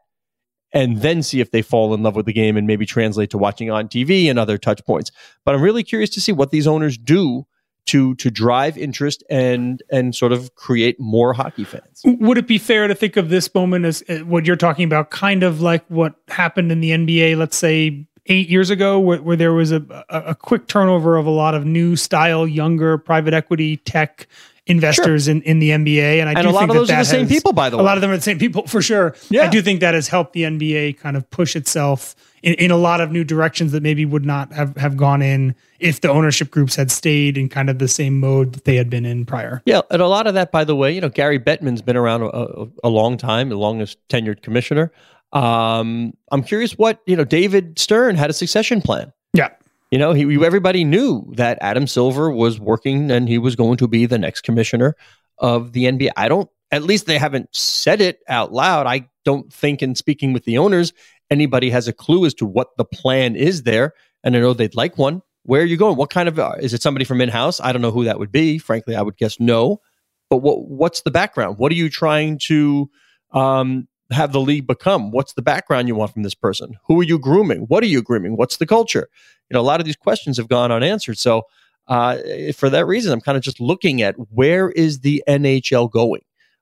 and 0.73 1.01
then 1.01 1.21
see 1.21 1.39
if 1.39 1.51
they 1.51 1.61
fall 1.61 1.93
in 1.93 2.03
love 2.03 2.15
with 2.15 2.25
the 2.25 2.33
game 2.33 2.57
and 2.57 2.65
maybe 2.65 2.85
translate 2.85 3.29
to 3.31 3.37
watching 3.37 3.69
on 3.69 3.87
TV 3.87 4.29
and 4.29 4.39
other 4.39 4.57
touch 4.57 4.83
points. 4.85 5.11
But 5.45 5.55
I'm 5.55 5.61
really 5.61 5.83
curious 5.83 6.09
to 6.11 6.21
see 6.21 6.31
what 6.31 6.51
these 6.51 6.67
owners 6.67 6.97
do 6.97 7.45
to 7.87 8.13
to 8.15 8.29
drive 8.29 8.77
interest 8.77 9.23
and 9.29 9.81
and 9.91 10.15
sort 10.15 10.31
of 10.31 10.53
create 10.55 10.99
more 10.99 11.33
hockey 11.33 11.63
fans. 11.63 12.01
Would 12.05 12.37
it 12.37 12.47
be 12.47 12.57
fair 12.57 12.87
to 12.87 12.93
think 12.95 13.17
of 13.17 13.29
this 13.29 13.53
moment 13.55 13.85
as 13.85 14.03
uh, 14.07 14.19
what 14.19 14.45
you're 14.45 14.55
talking 14.55 14.85
about, 14.85 15.09
kind 15.09 15.43
of 15.43 15.61
like 15.61 15.83
what 15.87 16.15
happened 16.27 16.71
in 16.71 16.79
the 16.79 16.91
NBA, 16.91 17.37
let's 17.37 17.57
say 17.57 18.07
eight 18.27 18.49
years 18.49 18.69
ago, 18.69 18.99
where, 18.99 19.21
where 19.21 19.35
there 19.35 19.53
was 19.53 19.71
a, 19.71 19.83
a, 20.09 20.21
a 20.27 20.35
quick 20.35 20.67
turnover 20.67 21.17
of 21.17 21.25
a 21.25 21.31
lot 21.31 21.55
of 21.55 21.65
new 21.65 21.95
style, 21.95 22.47
younger 22.47 22.99
private 22.99 23.33
equity 23.33 23.77
tech 23.77 24.27
investors 24.71 25.27
in, 25.27 25.41
in 25.43 25.59
the 25.59 25.69
NBA, 25.69 26.19
and 26.19 26.27
I 26.29 26.33
And 26.33 26.43
do 26.43 26.49
a 26.49 26.51
lot 26.51 26.59
think 26.61 26.71
of 26.81 26.87
that 26.87 26.93
are 26.93 26.97
the 27.01 27.05
same 27.05 27.21
has- 27.21 27.29
people, 27.29 27.53
by 27.53 27.69
the 27.69 27.77
way. 27.77 27.83
a 27.83 27.85
lot 27.85 27.97
of 27.97 28.01
them 28.01 28.09
are 28.11 28.15
the 28.17 28.21
same 28.23 28.39
people 28.39 28.65
for 28.67 28.81
sure. 28.81 29.15
Yeah. 29.29 29.43
I 29.43 29.49
do 29.49 29.61
think 29.61 29.81
that 29.81 29.93
has 29.93 30.07
helped 30.07 30.33
the 30.33 30.43
NBA 30.43 30.97
kind 30.97 31.15
of 31.15 31.29
push 31.29 31.55
itself 31.55 32.15
in, 32.41 32.55
in 32.55 32.71
a 32.71 32.77
lot 32.77 33.01
of 33.01 33.11
new 33.11 33.23
directions 33.23 33.71
that 33.73 33.83
maybe 33.83 34.05
would 34.05 34.25
not 34.25 34.51
have, 34.53 34.75
have 34.77 34.97
gone 34.97 35.21
in 35.21 35.53
if 35.79 36.01
the 36.01 36.09
ownership 36.09 36.49
groups 36.49 36.75
had 36.75 36.89
stayed 36.89 37.37
in 37.37 37.49
kind 37.49 37.69
of 37.69 37.77
the 37.77 37.87
same 37.87 38.19
mode 38.19 38.53
that 38.53 38.65
they 38.65 38.75
had 38.77 38.89
been 38.89 39.05
in 39.05 39.25
prior. 39.25 39.61
Yeah, 39.65 39.81
and 39.91 40.01
a 40.01 40.07
lot 40.07 40.25
of 40.25 40.33
that, 40.33 40.51
by 40.51 40.63
the 40.63 40.75
way, 40.75 40.91
you 40.91 41.01
know, 41.01 41.09
Gary 41.09 41.39
Bettman's 41.39 41.81
been 41.81 41.97
around 41.97 42.23
a, 42.23 42.27
a, 42.27 42.67
a 42.85 42.89
long 42.89 43.17
time, 43.17 43.49
the 43.49 43.55
longest 43.57 43.97
tenured 44.09 44.41
commissioner. 44.41 44.91
Um, 45.33 46.13
I'm 46.31 46.43
curious 46.43 46.73
what 46.77 47.01
you 47.05 47.15
know. 47.15 47.23
David 47.23 47.79
Stern 47.79 48.15
had 48.15 48.29
a 48.29 48.33
succession 48.33 48.81
plan. 48.81 49.13
Yeah. 49.33 49.49
You 49.91 49.98
know, 49.98 50.13
he 50.13 50.24
everybody 50.45 50.86
knew 50.86 51.31
that 51.36 51.57
Adam 51.60 51.86
Silver 51.86 52.31
was 52.31 52.60
working 52.60 53.12
and 53.12 53.27
he 53.27 53.38
was 53.38 53.57
going 53.57 53.77
to 53.77 53.88
be 53.88 54.05
the 54.05 54.17
next 54.17 54.41
commissioner 54.41 54.95
of 55.38 55.74
the 55.74 55.83
NBA. 55.83 56.12
I 56.15 56.29
don't. 56.29 56.50
At 56.71 56.83
least 56.83 57.05
they 57.05 57.17
haven't 57.17 57.53
said 57.53 58.00
it 58.00 58.19
out 58.29 58.53
loud. 58.53 58.88
I 58.88 59.10
don't 59.25 59.51
think, 59.51 59.81
in 59.83 59.95
speaking 59.95 60.31
with 60.31 60.45
the 60.45 60.57
owners, 60.57 60.93
anybody 61.29 61.69
has 61.69 61.89
a 61.89 61.93
clue 61.93 62.25
as 62.25 62.33
to 62.36 62.45
what 62.45 62.77
the 62.77 62.86
plan 62.86 63.36
is 63.36 63.63
there. 63.63 63.93
And 64.24 64.38
I 64.38 64.39
know 64.39 64.53
they'd 64.53 64.75
like 64.75 64.98
one. 64.98 65.21
Where 65.43 65.62
are 65.62 65.65
you 65.65 65.75
going? 65.75 65.98
What 65.98 66.10
kind 66.10 66.29
of 66.29 66.39
uh, 66.39 66.53
is 66.62 66.74
it? 66.74 66.81
Somebody 66.81 67.03
from 67.03 67.19
in 67.19 67.27
house? 67.27 67.60
I 67.60 67.74
don't 67.74 67.81
know 67.81 67.91
who 67.91 68.05
that 68.05 68.19
would 68.19 68.31
be. 68.31 68.60
Frankly, 68.60 68.95
I 68.95 69.01
would 69.01 69.17
guess 69.17 69.39
no. 69.41 69.81
But 70.29 70.38
what 70.38 70.69
what's 70.69 71.01
the 71.01 71.12
background? 71.12 71.57
What 71.57 71.74
are 71.74 71.75
you 71.75 71.89
trying 71.89 72.38
to 72.43 72.89
um, 73.31 73.89
have 74.12 74.31
the 74.31 74.39
league 74.39 74.67
become? 74.67 75.12
What's 75.12 75.33
the 75.33 75.41
background 75.41 75.89
you 75.89 75.95
want 75.95 76.13
from 76.13 76.24
this 76.24 76.35
person? 76.35 76.77
Who 76.87 77.01
are 77.01 77.03
you 77.03 77.20
grooming? 77.20 77.61
What 77.68 77.83
are 77.83 77.87
you 77.87 78.01
grooming? 78.01 78.37
What's 78.37 78.57
the 78.57 78.65
culture? 78.65 79.09
You 79.51 79.55
know, 79.55 79.61
a 79.61 79.64
lot 79.64 79.81
of 79.81 79.85
these 79.85 79.98
questions 79.98 80.37
have 80.37 80.48
gone 80.48 80.72
unanswered. 80.72 81.18
So 81.18 81.44
uh, 81.87 82.18
for 82.55 82.70
that 82.70 82.85
reason, 82.85 83.11
I'm 83.11 83.20
kind 83.20 83.37
of 83.37 83.44
just 83.44 83.59
looking 83.59 84.01
at 84.01 84.16
where 84.31 84.72
is 84.72 85.01
the 85.01 85.22
NHL 85.27 85.92
going? 85.92 86.22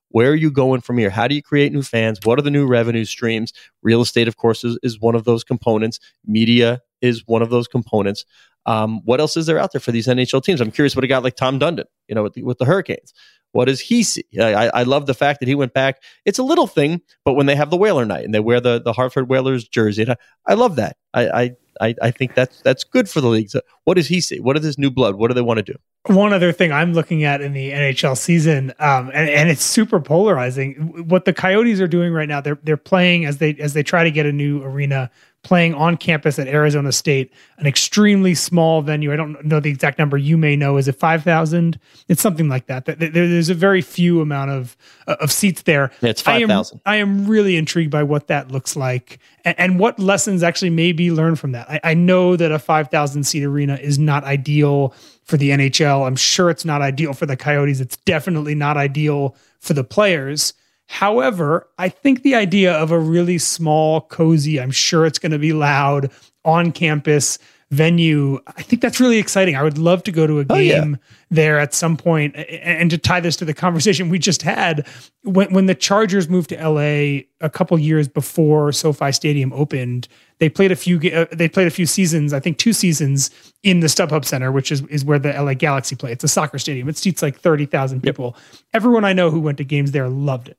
Where 0.09 0.31
are 0.31 0.35
you 0.35 0.49
going 0.49 0.81
from 0.81 0.97
here? 0.97 1.11
How 1.11 1.27
do 1.27 1.35
you 1.35 1.43
create 1.43 1.71
new 1.71 1.83
fans? 1.83 2.19
What 2.23 2.39
are 2.39 2.41
the 2.41 2.49
new 2.49 2.65
revenue 2.65 3.05
streams? 3.05 3.53
Real 3.83 4.01
estate, 4.01 4.27
of 4.27 4.37
course, 4.37 4.63
is, 4.63 4.79
is 4.81 4.99
one 4.99 5.13
of 5.13 5.25
those 5.25 5.43
components. 5.43 5.99
Media 6.25 6.81
is 7.01 7.27
one 7.27 7.43
of 7.43 7.51
those 7.51 7.67
components. 7.67 8.25
Um, 8.65 9.01
what 9.05 9.19
else 9.19 9.37
is 9.37 9.45
there 9.45 9.59
out 9.59 9.71
there 9.71 9.79
for 9.79 9.91
these 9.91 10.07
NHL 10.07 10.43
teams? 10.43 10.61
I'm 10.61 10.71
curious 10.71 10.95
what 10.95 11.05
a 11.05 11.07
guy 11.07 11.19
like 11.19 11.35
Tom 11.35 11.59
Dundon, 11.59 11.85
you 12.07 12.15
know, 12.15 12.23
with 12.23 12.33
the, 12.33 12.43
with 12.43 12.57
the 12.57 12.65
Hurricanes. 12.65 13.13
What 13.51 13.65
does 13.65 13.79
he 13.79 14.03
see? 14.03 14.25
I, 14.39 14.67
I- 14.69 14.83
love 14.83 15.05
the 15.05 15.13
fact 15.13 15.39
that 15.39 15.47
he 15.47 15.55
went 15.55 15.73
back. 15.73 16.01
It's 16.25 16.39
a 16.39 16.43
little 16.43 16.67
thing, 16.67 17.01
but 17.25 17.33
when 17.33 17.45
they 17.45 17.55
have 17.55 17.69
the 17.69 17.77
Whaler 17.77 18.05
night 18.05 18.25
and 18.25 18.33
they 18.33 18.39
wear 18.39 18.59
the, 18.59 18.81
the 18.81 18.93
Hartford 18.93 19.29
Whalers 19.29 19.67
jersey, 19.67 20.09
I, 20.09 20.15
I 20.45 20.53
love 20.55 20.75
that. 20.77 20.97
I, 21.13 21.29
I, 21.29 21.51
I, 21.81 21.95
I 22.01 22.11
think 22.11 22.35
that's 22.35 22.61
that's 22.61 22.83
good 22.83 23.09
for 23.09 23.21
the 23.21 23.27
league. 23.27 23.49
So 23.49 23.61
what 23.85 23.95
does 23.95 24.07
he 24.07 24.19
see? 24.21 24.39
What 24.39 24.57
is 24.57 24.63
this 24.63 24.77
new 24.77 24.91
blood? 24.91 25.15
What 25.15 25.29
do 25.29 25.33
they 25.33 25.41
want 25.41 25.57
to 25.57 25.63
do? 25.63 25.75
One 26.05 26.33
other 26.33 26.51
thing 26.51 26.71
I'm 26.71 26.93
looking 26.93 27.23
at 27.23 27.41
in 27.41 27.53
the 27.53 27.71
NHL 27.71 28.17
season, 28.17 28.73
um, 28.79 29.11
and, 29.13 29.29
and 29.29 29.49
it's 29.49 29.63
super 29.63 29.99
polarizing. 29.99 31.05
What 31.07 31.25
the 31.25 31.33
Coyotes 31.33 31.79
are 31.81 31.87
doing 31.87 32.13
right 32.13 32.27
now, 32.27 32.41
they're 32.41 32.59
they're 32.63 32.77
playing 32.77 33.25
as 33.25 33.37
they 33.37 33.55
as 33.55 33.73
they 33.73 33.83
try 33.83 34.03
to 34.03 34.11
get 34.11 34.25
a 34.25 34.31
new 34.31 34.61
arena, 34.63 35.11
playing 35.41 35.73
on 35.73 35.95
campus 35.95 36.37
at 36.37 36.47
Arizona 36.47 36.91
State, 36.91 37.31
an 37.59 37.65
extremely 37.65 38.35
small 38.35 38.81
venue. 38.81 39.13
I 39.13 39.15
don't 39.15 39.43
know 39.45 39.59
the 39.61 39.69
exact 39.69 39.97
number. 39.97 40.17
You 40.17 40.37
may 40.37 40.55
know. 40.57 40.75
Is 40.77 40.87
it 40.89 40.95
five 40.97 41.23
thousand? 41.23 41.79
It's 42.09 42.21
something 42.21 42.49
like 42.49 42.67
that. 42.67 42.85
There- 42.85 42.95
there- 42.95 43.09
There's 43.11 43.49
a 43.49 43.53
very 43.53 43.81
few 43.81 44.19
amount 44.21 44.51
of 44.51 44.75
of 45.07 45.31
seats 45.31 45.61
there. 45.63 45.91
Yeah, 46.01 46.09
it's 46.09 46.27
I 46.27 46.35
am- 46.39 46.49
5,000. 46.49 46.81
I 46.85 46.97
am 46.97 47.25
really 47.25 47.55
intrigued 47.55 47.89
by 47.91 48.03
what 48.03 48.27
that 48.27 48.51
looks 48.51 48.75
like 48.75 49.19
and, 49.45 49.55
and 49.57 49.79
what 49.79 49.97
lessons 49.97 50.43
actually 50.43 50.69
may 50.71 50.91
be 50.91 51.09
learned 51.11 51.39
from 51.39 51.53
that. 51.53 51.69
I, 51.69 51.79
I 51.83 51.93
know 51.95 52.35
that 52.35 52.51
a 52.51 52.59
5,000 52.59 53.23
seat 53.23 53.43
arena 53.43 53.75
is 53.81 53.97
not 53.97 54.23
ideal 54.25 54.93
for 55.23 55.37
the 55.37 55.49
NHL. 55.51 56.05
I'm 56.05 56.15
sure 56.15 56.49
it's 56.49 56.65
not 56.65 56.81
ideal 56.81 57.13
for 57.13 57.25
the 57.25 57.37
Coyotes. 57.37 57.79
It's 57.79 57.97
definitely 57.97 58.55
not 58.55 58.77
ideal 58.77 59.35
for 59.59 59.73
the 59.73 59.83
players. 59.83 60.53
However, 60.91 61.67
I 61.77 61.87
think 61.87 62.23
the 62.23 62.33
idea 62.33 62.73
of 62.73 62.89
a 62.91 62.97
really 62.99 63.37
small, 63.37 64.01
cozy, 64.01 64.59
I'm 64.59 64.71
sure 64.71 65.05
it's 65.05 65.19
going 65.19 65.31
to 65.31 65.37
be 65.39 65.53
loud 65.53 66.09
on 66.43 66.71
campus 66.71 67.37
venue, 67.71 68.39
I 68.57 68.63
think 68.63 68.81
that's 68.81 68.99
really 68.99 69.19
exciting. 69.19 69.55
I 69.55 69.61
would 69.61 69.77
love 69.77 70.01
to 70.05 70.11
go 70.11 70.25
to 70.25 70.39
a 70.39 70.45
Oh, 70.49 70.55
yeah. 70.55 70.79
game 70.79 70.97
there 71.29 71.59
at 71.59 71.75
some 71.75 71.95
point. 71.95 72.35
And 72.35 72.89
to 72.89 72.97
tie 72.97 73.19
this 73.19 73.35
to 73.35 73.45
the 73.45 73.53
conversation 73.53 74.09
we 74.09 74.17
just 74.17 74.41
had, 74.41 74.87
when 75.21 75.53
when 75.53 75.67
the 75.67 75.75
Chargers 75.75 76.27
moved 76.27 76.49
to 76.49 76.55
LA 76.67 77.25
a 77.41 77.49
couple 77.51 77.77
years 77.77 78.07
before 78.07 78.71
SoFi 78.71 79.11
Stadium 79.11 79.53
opened, 79.53 80.07
they 80.39 80.49
played 80.49 80.71
a 80.71 80.75
few 80.75 80.97
uh, 81.11 81.27
they 81.31 81.47
played 81.47 81.67
a 81.67 81.71
few 81.71 81.85
seasons, 81.85 82.33
I 82.33 82.39
think 82.39 82.57
two 82.57 82.73
seasons 82.73 83.29
in 83.61 83.81
the 83.81 83.87
StubHub 83.87 84.25
Center, 84.25 84.51
which 84.51 84.71
is 84.71 84.81
is 84.87 85.05
where 85.05 85.19
the 85.19 85.31
LA 85.31 85.53
Galaxy 85.53 85.95
play. 85.95 86.11
It's 86.11 86.23
a 86.23 86.27
soccer 86.27 86.57
stadium. 86.57 86.89
It 86.89 86.97
seats 86.97 87.21
like 87.21 87.39
30,000 87.39 88.01
people. 88.01 88.35
Everyone 88.73 89.05
I 89.05 89.13
know 89.13 89.29
who 89.29 89.39
went 89.39 89.59
to 89.59 89.63
games 89.63 89.91
there 89.91 90.09
loved 90.09 90.49
it. 90.49 90.57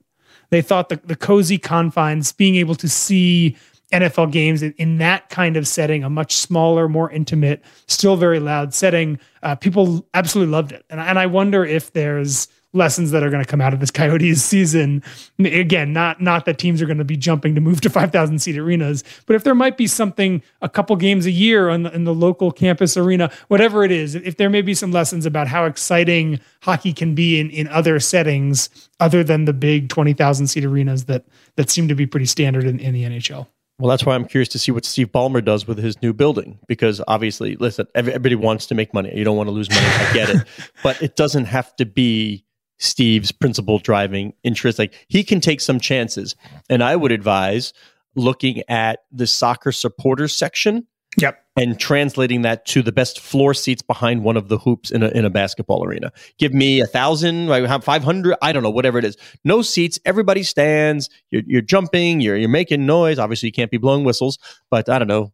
They 0.51 0.63
thought 0.63 0.89
the, 0.89 1.01
the 1.05 1.17
cozy 1.17 1.59
confines, 1.59 2.33
being 2.33 2.57
able 2.57 2.75
to 2.77 2.89
see 2.89 3.57
NFL 3.93 4.31
games 4.31 4.63
in, 4.63 4.99
that 4.99 5.29
kind 5.31 5.57
of 5.57 5.67
setting, 5.67 6.05
a 6.05 6.11
much 6.11 6.37
smaller, 6.37 6.89
more 6.89 7.11
intimate, 7.11 7.63
still 7.87 8.17
very 8.17 8.39
loud 8.39 8.73
setting, 8.73 9.19
uh, 9.43 9.55
people 9.55 10.07
absolutely 10.15 10.53
loved 10.53 10.73
it. 10.73 10.85
And, 10.91 11.01
and 11.01 11.19
I 11.19 11.27
wonder 11.27 11.65
if 11.65 11.93
there's 11.93 12.49
lessons 12.72 13.11
that 13.11 13.22
are 13.22 13.30
going 13.30 13.42
to 13.42 13.48
come 13.48 13.61
out 13.61 13.72
of 13.72 13.80
this 13.80 13.90
Coyotes 13.90 14.42
season. 14.44 15.02
Again, 15.38 15.92
not 15.92 16.20
not 16.20 16.44
that 16.44 16.59
teams 16.59 16.80
are 16.80 16.87
going 16.87 16.98
to 16.98 17.04
be 17.04 17.16
jumping 17.16 17.54
to 17.54 17.61
move 17.61 17.80
to 17.83 17.90
5,000 18.00 18.38
seat 18.38 18.56
arenas, 18.56 19.04
but 19.26 19.37
if 19.37 19.44
there 19.44 19.54
might 19.54 19.76
be 19.76 19.87
something, 19.87 20.42
a 20.62 20.68
couple 20.68 20.96
games 20.96 21.26
a 21.26 21.30
year 21.30 21.68
in 21.70 21.83
the, 21.85 21.94
in 21.94 22.04
the 22.04 22.14
local 22.14 22.52
campus 22.52 22.96
arena, 22.96 23.30
whatever 23.48 23.85
it 23.85 23.90
is, 23.90 24.14
if 24.14 24.37
there 24.37 24.50
may 24.50 24.62
be 24.62 24.74
some 24.74 24.92
lessons 24.92 25.26
about 25.26 25.48
how 25.48 25.64
exciting 25.64 26.40
hockey 26.62 26.92
can 26.92 27.14
be 27.14 27.40
in, 27.40 27.50
in 27.50 27.68
other 27.68 27.98
settings 27.98 28.68
other 29.00 29.24
than 29.24 29.44
the 29.44 29.52
big 29.52 29.88
20,000 29.88 30.46
seat 30.46 30.64
arenas 30.64 31.06
that 31.06 31.24
that 31.56 31.70
seem 31.70 31.88
to 31.88 31.94
be 31.94 32.06
pretty 32.06 32.26
standard 32.26 32.64
in, 32.64 32.78
in 32.78 32.94
the 32.94 33.04
NHL. 33.04 33.46
Well, 33.80 33.88
that's 33.88 34.04
why 34.04 34.14
I'm 34.14 34.26
curious 34.26 34.50
to 34.50 34.59
see 34.59 34.72
what 34.72 34.85
Steve 34.85 35.11
Ballmer 35.11 35.42
does 35.42 35.66
with 35.66 35.78
his 35.78 36.00
new 36.02 36.12
building 36.12 36.59
because 36.68 37.00
obviously, 37.09 37.56
listen, 37.56 37.87
everybody 37.94 38.35
wants 38.35 38.66
to 38.66 38.74
make 38.74 38.92
money. 38.92 39.11
You 39.16 39.24
don't 39.24 39.38
want 39.38 39.46
to 39.46 39.52
lose 39.52 39.70
money. 39.70 39.87
I 39.87 40.12
get 40.12 40.28
it, 40.28 40.46
but 40.83 41.00
it 41.02 41.16
doesn't 41.16 41.46
have 41.46 41.74
to 41.76 41.87
be 41.87 42.44
Steve's 42.81 43.31
principal 43.31 43.79
driving 43.79 44.33
interest. 44.43 44.79
Like 44.79 44.95
he 45.09 45.23
can 45.23 45.40
take 45.40 45.61
some 45.61 45.79
chances, 45.79 46.35
and 46.69 46.83
I 46.83 46.97
would 46.97 47.12
advise 47.12 47.73
looking 48.16 48.62
at 48.69 49.01
the 49.12 49.27
soccer 49.27 49.71
supporters 49.71 50.35
section 50.35 50.87
Yep. 51.19 51.45
and 51.57 51.79
translating 51.79 52.43
that 52.43 52.64
to 52.66 52.83
the 52.83 52.93
best 52.93 53.19
floor 53.19 53.53
seats 53.53 53.83
behind 53.83 54.23
one 54.23 54.37
of 54.37 54.49
the 54.49 54.59
hoops 54.59 54.93
in 54.93 55.03
a, 55.03 55.09
in 55.09 55.25
a 55.25 55.31
basketball 55.31 55.85
arena. 55.85 56.12
Give 56.38 56.55
me 56.55 56.81
a 56.81 56.87
thousand, 56.87 57.49
five 57.83 58.05
hundred, 58.05 58.37
I 58.40 58.53
don't 58.53 58.62
know, 58.62 58.71
whatever 58.71 58.97
it 58.97 59.05
is. 59.05 59.16
No 59.45 59.61
seats, 59.61 59.99
everybody 60.05 60.45
stands. 60.45 61.11
You're, 61.31 61.43
you're 61.47 61.62
jumping, 61.62 62.21
you're 62.21 62.37
you're 62.37 62.49
making 62.49 62.87
noise. 62.87 63.19
Obviously, 63.19 63.49
you 63.49 63.53
can't 63.53 63.73
be 63.73 63.77
blowing 63.77 64.05
whistles, 64.05 64.38
but 64.71 64.88
I 64.88 65.01
don't 65.01 65.09
know. 65.09 65.33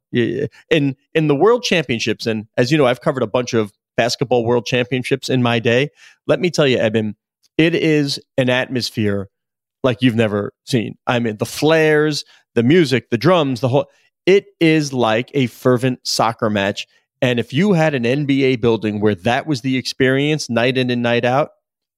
In 0.70 0.96
in 1.14 1.28
the 1.28 1.34
World 1.36 1.62
Championships, 1.62 2.26
and 2.26 2.46
as 2.56 2.72
you 2.72 2.78
know, 2.78 2.86
I've 2.86 3.02
covered 3.02 3.22
a 3.22 3.26
bunch 3.28 3.52
of 3.52 3.70
basketball 3.98 4.46
World 4.46 4.64
Championships 4.64 5.28
in 5.28 5.42
my 5.42 5.58
day. 5.58 5.90
Let 6.26 6.40
me 6.40 6.50
tell 6.50 6.66
you, 6.66 6.78
Eben, 6.78 7.16
it 7.58 7.74
is 7.74 8.20
an 8.36 8.50
atmosphere 8.50 9.28
like 9.82 10.02
you've 10.02 10.16
never 10.16 10.52
seen. 10.64 10.96
I 11.06 11.18
mean, 11.18 11.36
the 11.36 11.46
flares, 11.46 12.24
the 12.54 12.62
music, 12.62 13.10
the 13.10 13.18
drums, 13.18 13.60
the 13.60 13.68
whole 13.68 13.86
it 14.26 14.46
is 14.60 14.92
like 14.92 15.30
a 15.34 15.46
fervent 15.46 16.00
soccer 16.06 16.50
match. 16.50 16.86
And 17.22 17.38
if 17.38 17.52
you 17.52 17.72
had 17.72 17.94
an 17.94 18.02
NBA 18.02 18.60
building 18.60 19.00
where 19.00 19.14
that 19.14 19.46
was 19.46 19.60
the 19.62 19.76
experience 19.76 20.50
night 20.50 20.76
in 20.76 20.90
and 20.90 21.02
night 21.02 21.24
out, 21.24 21.50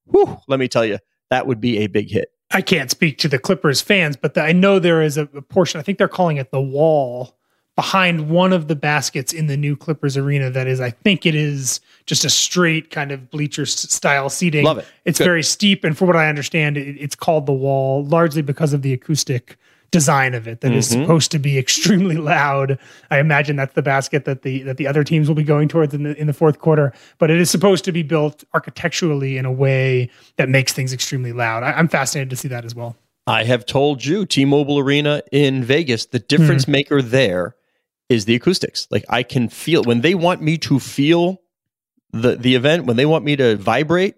whew, 0.05 0.39
let 0.47 0.61
me 0.61 0.69
tell 0.69 0.85
you, 0.85 0.99
that 1.31 1.47
would 1.47 1.61
be 1.61 1.79
a 1.79 1.87
big 1.87 2.11
hit. 2.11 2.29
I 2.51 2.63
can't 2.63 2.91
speak 2.91 3.19
to 3.19 3.29
the 3.29 3.39
Clippers 3.39 3.81
fans, 3.81 4.17
but 4.17 4.35
the, 4.35 4.43
I 4.43 4.53
know 4.53 4.79
there 4.79 5.03
is 5.03 5.17
a, 5.19 5.23
a 5.35 5.43
portion, 5.43 5.81
I 5.81 5.83
think 5.83 5.99
they're 5.99 6.09
calling 6.09 6.37
it 6.37 6.51
the 6.51 6.61
wall 6.61 7.38
behind 7.79 8.29
one 8.29 8.53
of 8.53 8.67
the 8.67 8.75
baskets 8.75 9.33
in 9.33 9.47
the 9.47 9.57
new 9.57 9.77
Clippers 9.77 10.17
arena 10.17 10.51
that 10.51 10.67
is, 10.67 10.81
I 10.81 10.91
think 10.91 11.25
it 11.25 11.37
is 11.37 11.79
just 12.07 12.25
a 12.25 12.29
straight 12.29 12.91
kind 12.91 13.13
of 13.13 13.31
bleacher 13.31 13.65
style 13.67 14.29
seating. 14.29 14.65
Love 14.65 14.79
it. 14.79 14.87
It's 15.05 15.19
Good. 15.19 15.25
very 15.27 15.45
steep. 15.45 15.85
And 15.85 15.97
for 15.97 16.05
what 16.05 16.17
I 16.17 16.29
understand, 16.29 16.77
it, 16.77 16.97
it's 16.99 17.15
called 17.15 17.47
the 17.47 17.53
wall 17.53 18.05
largely 18.05 18.43
because 18.43 18.73
of 18.73 18.83
the 18.83 18.93
acoustic 18.93 19.57
design 19.93 20.35
of 20.35 20.49
it 20.49 20.61
that 20.63 20.73
is 20.73 20.89
Mhm. 20.89 21.03
supposed 21.03 21.31
to 21.31 21.39
be 21.39 21.57
extremely 21.57 22.17
loud. 22.17 22.81
I 23.13 23.21
imagine 23.21 23.55
that's 23.55 23.75
the 23.75 23.83
basket 23.83 24.25
that 24.25 24.43
the 24.43 24.63
that 24.65 24.77
the 24.77 24.89
other 24.89 25.05
teams 25.05 25.29
will 25.29 25.37
be 25.37 25.45
going 25.45 25.69
towards 25.69 25.95
in 25.95 26.03
the 26.03 26.21
in 26.21 26.27
the 26.27 26.33
fourth 26.33 26.59
quarter. 26.59 26.93
But 27.19 27.31
it 27.31 27.39
is 27.39 27.49
supposed 27.49 27.85
to 27.85 27.93
be 27.93 28.03
built 28.03 28.43
architecturally 28.55 29.37
in 29.39 29.45
a 29.45 29.53
way 29.53 30.11
that 30.37 30.49
makes 30.49 30.73
things 30.73 30.93
extremely 30.93 31.33
loud. 31.33 31.63
I, 31.63 31.71
I'm 31.75 31.87
fascinated 31.87 32.29
to 32.31 32.37
see 32.37 32.49
that 32.49 32.65
as 32.65 32.75
well. 32.75 32.97
I 33.29 33.45
have 33.45 33.65
told 33.67 34.05
you, 34.05 34.27
T-Mobile 34.27 34.79
Arena 34.81 35.23
in 35.31 35.63
Vegas, 35.63 36.07
the 36.07 36.19
difference 36.19 36.65
Hmm. 36.65 36.73
maker 36.73 37.01
there 37.03 37.55
is 38.09 38.25
the 38.25 38.35
acoustics. 38.35 38.87
Like 38.91 39.05
I 39.09 39.23
can 39.23 39.49
feel 39.49 39.83
when 39.85 40.01
they 40.01 40.15
want 40.15 40.43
me 40.43 40.59
to 40.59 40.79
feel 40.81 41.41
the 42.13 42.37
the 42.37 42.55
event, 42.55 42.87
when 42.87 42.97
they 42.97 43.07
want 43.07 43.25
me 43.25 43.37
to 43.37 43.57
vibrate, 43.57 44.15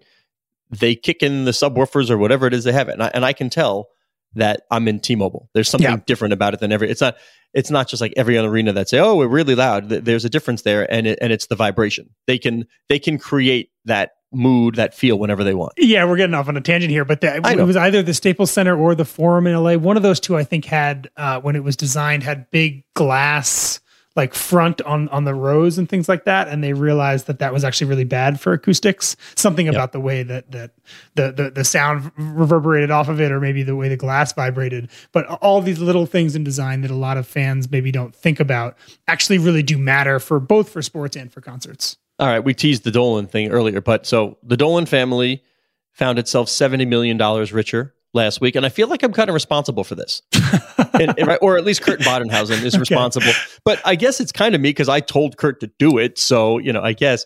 they 0.69 0.95
kick 0.95 1.21
in 1.21 1.45
the 1.45 1.51
subwoofers 1.51 2.09
or 2.09 2.17
whatever 2.17 2.47
it 2.47 2.53
is 2.53 2.63
they 2.63 2.71
have, 2.71 2.87
and 2.89 3.03
I, 3.03 3.11
and 3.13 3.25
I 3.25 3.33
can 3.33 3.49
tell 3.49 3.89
that 4.33 4.61
I'm 4.71 4.87
in 4.87 5.01
T-Mobile. 5.01 5.49
There's 5.53 5.67
something 5.69 5.89
Yeah. 5.91 5.97
different 6.05 6.33
about 6.33 6.53
it 6.53 6.61
than 6.61 6.71
every. 6.71 6.89
It's 6.89 7.01
not. 7.01 7.17
It's 7.53 7.69
not 7.69 7.89
just 7.89 7.99
like 7.99 8.13
every 8.15 8.37
other 8.37 8.47
arena 8.47 8.71
that 8.71 8.87
say, 8.87 8.97
"Oh, 8.99 9.17
we're 9.17 9.27
really 9.27 9.55
loud." 9.55 9.89
There's 9.89 10.23
a 10.23 10.29
difference 10.29 10.61
there, 10.61 10.89
and 10.89 11.05
it, 11.05 11.19
and 11.21 11.33
it's 11.33 11.47
the 11.47 11.55
vibration. 11.55 12.09
They 12.27 12.37
can 12.37 12.65
they 12.87 12.97
can 12.97 13.17
create 13.17 13.71
that 13.85 14.11
mood, 14.31 14.75
that 14.75 14.93
feel 14.93 15.17
whenever 15.17 15.43
they 15.43 15.53
want. 15.53 15.73
Yeah, 15.77 16.05
we're 16.05 16.17
getting 16.17 16.33
off 16.33 16.47
on 16.47 16.57
a 16.57 16.61
tangent 16.61 16.91
here, 16.91 17.05
but 17.05 17.23
it 17.23 17.43
was 17.43 17.75
either 17.75 18.01
the 18.01 18.13
Staples 18.13 18.51
Center 18.51 18.77
or 18.77 18.95
the 18.95 19.05
Forum 19.05 19.47
in 19.47 19.55
LA. 19.55 19.75
One 19.75 19.97
of 19.97 20.03
those 20.03 20.19
two, 20.19 20.37
I 20.37 20.43
think, 20.43 20.65
had 20.65 21.09
uh, 21.17 21.41
when 21.41 21.55
it 21.55 21.63
was 21.63 21.75
designed 21.75 22.23
had 22.23 22.49
big 22.51 22.83
glass 22.93 23.79
like 24.15 24.33
front 24.33 24.81
on 24.81 25.07
on 25.09 25.23
the 25.23 25.33
rows 25.33 25.77
and 25.77 25.87
things 25.87 26.09
like 26.09 26.25
that, 26.25 26.47
and 26.49 26.63
they 26.63 26.73
realized 26.73 27.27
that 27.27 27.39
that 27.39 27.53
was 27.53 27.63
actually 27.63 27.87
really 27.87 28.03
bad 28.03 28.39
for 28.39 28.53
acoustics. 28.53 29.15
Something 29.35 29.69
about 29.69 29.93
the 29.93 29.99
way 29.99 30.23
that 30.23 30.51
that 30.51 30.71
the, 31.15 31.31
the 31.31 31.51
the 31.51 31.63
sound 31.63 32.11
reverberated 32.17 32.91
off 32.91 33.07
of 33.07 33.21
it, 33.21 33.31
or 33.31 33.39
maybe 33.39 33.63
the 33.63 33.75
way 33.75 33.87
the 33.87 33.97
glass 33.97 34.33
vibrated. 34.33 34.89
But 35.11 35.27
all 35.27 35.61
these 35.61 35.79
little 35.79 36.05
things 36.05 36.35
in 36.35 36.43
design 36.43 36.81
that 36.81 36.91
a 36.91 36.95
lot 36.95 37.17
of 37.17 37.25
fans 37.25 37.71
maybe 37.71 37.91
don't 37.91 38.13
think 38.13 38.39
about 38.39 38.77
actually 39.07 39.37
really 39.37 39.63
do 39.63 39.77
matter 39.77 40.19
for 40.19 40.39
both 40.39 40.69
for 40.69 40.81
sports 40.81 41.15
and 41.15 41.31
for 41.31 41.39
concerts. 41.39 41.97
All 42.21 42.27
right, 42.27 42.43
we 42.43 42.53
teased 42.53 42.83
the 42.83 42.91
Dolan 42.91 43.25
thing 43.27 43.49
earlier, 43.49 43.81
but 43.81 44.05
so 44.05 44.37
the 44.43 44.55
Dolan 44.55 44.85
family 44.85 45.43
found 45.91 46.19
itself 46.19 46.49
seventy 46.49 46.85
million 46.85 47.17
dollars 47.17 47.51
richer 47.51 47.95
last 48.13 48.39
week, 48.41 48.55
and 48.55 48.63
I 48.65 48.69
feel 48.69 48.87
like 48.87 49.01
I'm 49.01 49.11
kind 49.11 49.27
of 49.29 49.33
responsible 49.33 49.83
for 49.83 49.95
this, 49.95 50.21
and, 50.93 51.13
and- 51.17 51.37
or 51.41 51.57
at 51.57 51.65
least 51.65 51.81
Kurt 51.81 51.99
Badenhausen 52.01 52.61
is 52.63 52.77
responsible. 52.79 53.31
But 53.65 53.81
I 53.85 53.95
guess 53.95 54.19
it's 54.21 54.31
kind 54.31 54.53
of 54.53 54.61
me 54.61 54.69
because 54.69 54.87
I 54.87 54.99
told 54.99 55.37
Kurt 55.37 55.59
to 55.61 55.71
do 55.79 55.97
it, 55.97 56.19
so 56.19 56.59
you 56.59 56.71
know, 56.71 56.81
I 56.83 56.93
guess. 56.93 57.25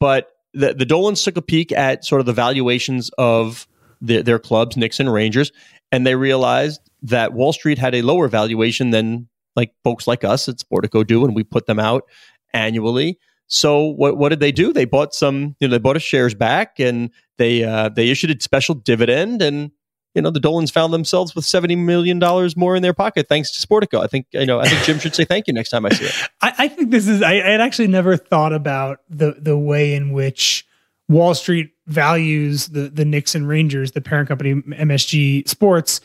But 0.00 0.32
the 0.52 0.74
the 0.74 0.84
Dolans 0.86 1.22
took 1.22 1.36
a 1.36 1.42
peek 1.42 1.70
at 1.70 2.04
sort 2.04 2.18
of 2.20 2.26
the 2.26 2.32
valuations 2.32 3.10
of 3.18 3.68
their, 4.00 4.24
their 4.24 4.38
clubs, 4.40 4.76
Knicks 4.76 4.98
and 4.98 5.12
Rangers, 5.12 5.52
and 5.92 6.04
they 6.04 6.16
realized 6.16 6.80
that 7.02 7.32
Wall 7.32 7.52
Street 7.52 7.78
had 7.78 7.94
a 7.94 8.02
lower 8.02 8.26
valuation 8.26 8.90
than 8.90 9.28
like 9.54 9.72
folks 9.84 10.08
like 10.08 10.24
us 10.24 10.48
at 10.48 10.56
Sportico 10.56 11.06
do, 11.06 11.24
and 11.24 11.36
we 11.36 11.44
put 11.44 11.66
them 11.66 11.78
out 11.78 12.02
annually. 12.52 13.18
So 13.52 13.82
what 13.82 14.16
what 14.16 14.30
did 14.30 14.40
they 14.40 14.50
do? 14.50 14.72
They 14.72 14.86
bought 14.86 15.14
some, 15.14 15.56
you 15.60 15.68
know, 15.68 15.72
they 15.72 15.78
bought 15.78 15.96
his 15.96 16.02
shares 16.02 16.34
back 16.34 16.80
and 16.80 17.10
they 17.36 17.62
uh, 17.62 17.90
they 17.90 18.08
issued 18.08 18.30
a 18.30 18.42
special 18.42 18.74
dividend 18.74 19.42
and 19.42 19.70
you 20.14 20.22
know 20.22 20.30
the 20.30 20.40
Dolans 20.40 20.70
found 20.70 20.92
themselves 20.92 21.34
with 21.34 21.44
seventy 21.44 21.76
million 21.76 22.18
dollars 22.18 22.56
more 22.56 22.74
in 22.76 22.82
their 22.82 22.94
pocket 22.94 23.28
thanks 23.28 23.50
to 23.50 23.66
Sportico. 23.66 24.02
I 24.02 24.06
think 24.06 24.26
you 24.32 24.46
know 24.46 24.58
I 24.58 24.68
think 24.68 24.82
Jim 24.84 24.98
should 24.98 25.14
say 25.14 25.26
thank 25.26 25.46
you 25.48 25.52
next 25.52 25.68
time 25.68 25.84
I 25.84 25.90
see 25.90 26.06
it. 26.06 26.14
I, 26.40 26.54
I 26.58 26.68
think 26.68 26.90
this 26.90 27.06
is. 27.06 27.20
I, 27.20 27.32
I 27.32 27.50
had 27.50 27.60
actually 27.60 27.88
never 27.88 28.16
thought 28.16 28.54
about 28.54 29.00
the 29.10 29.36
the 29.38 29.58
way 29.58 29.94
in 29.94 30.12
which 30.12 30.66
Wall 31.10 31.34
Street 31.34 31.72
values 31.86 32.68
the 32.68 32.88
the 32.88 33.04
Knicks 33.04 33.34
and 33.34 33.46
Rangers, 33.46 33.92
the 33.92 34.00
parent 34.00 34.28
company 34.28 34.54
MSG 34.54 35.46
Sports, 35.46 36.00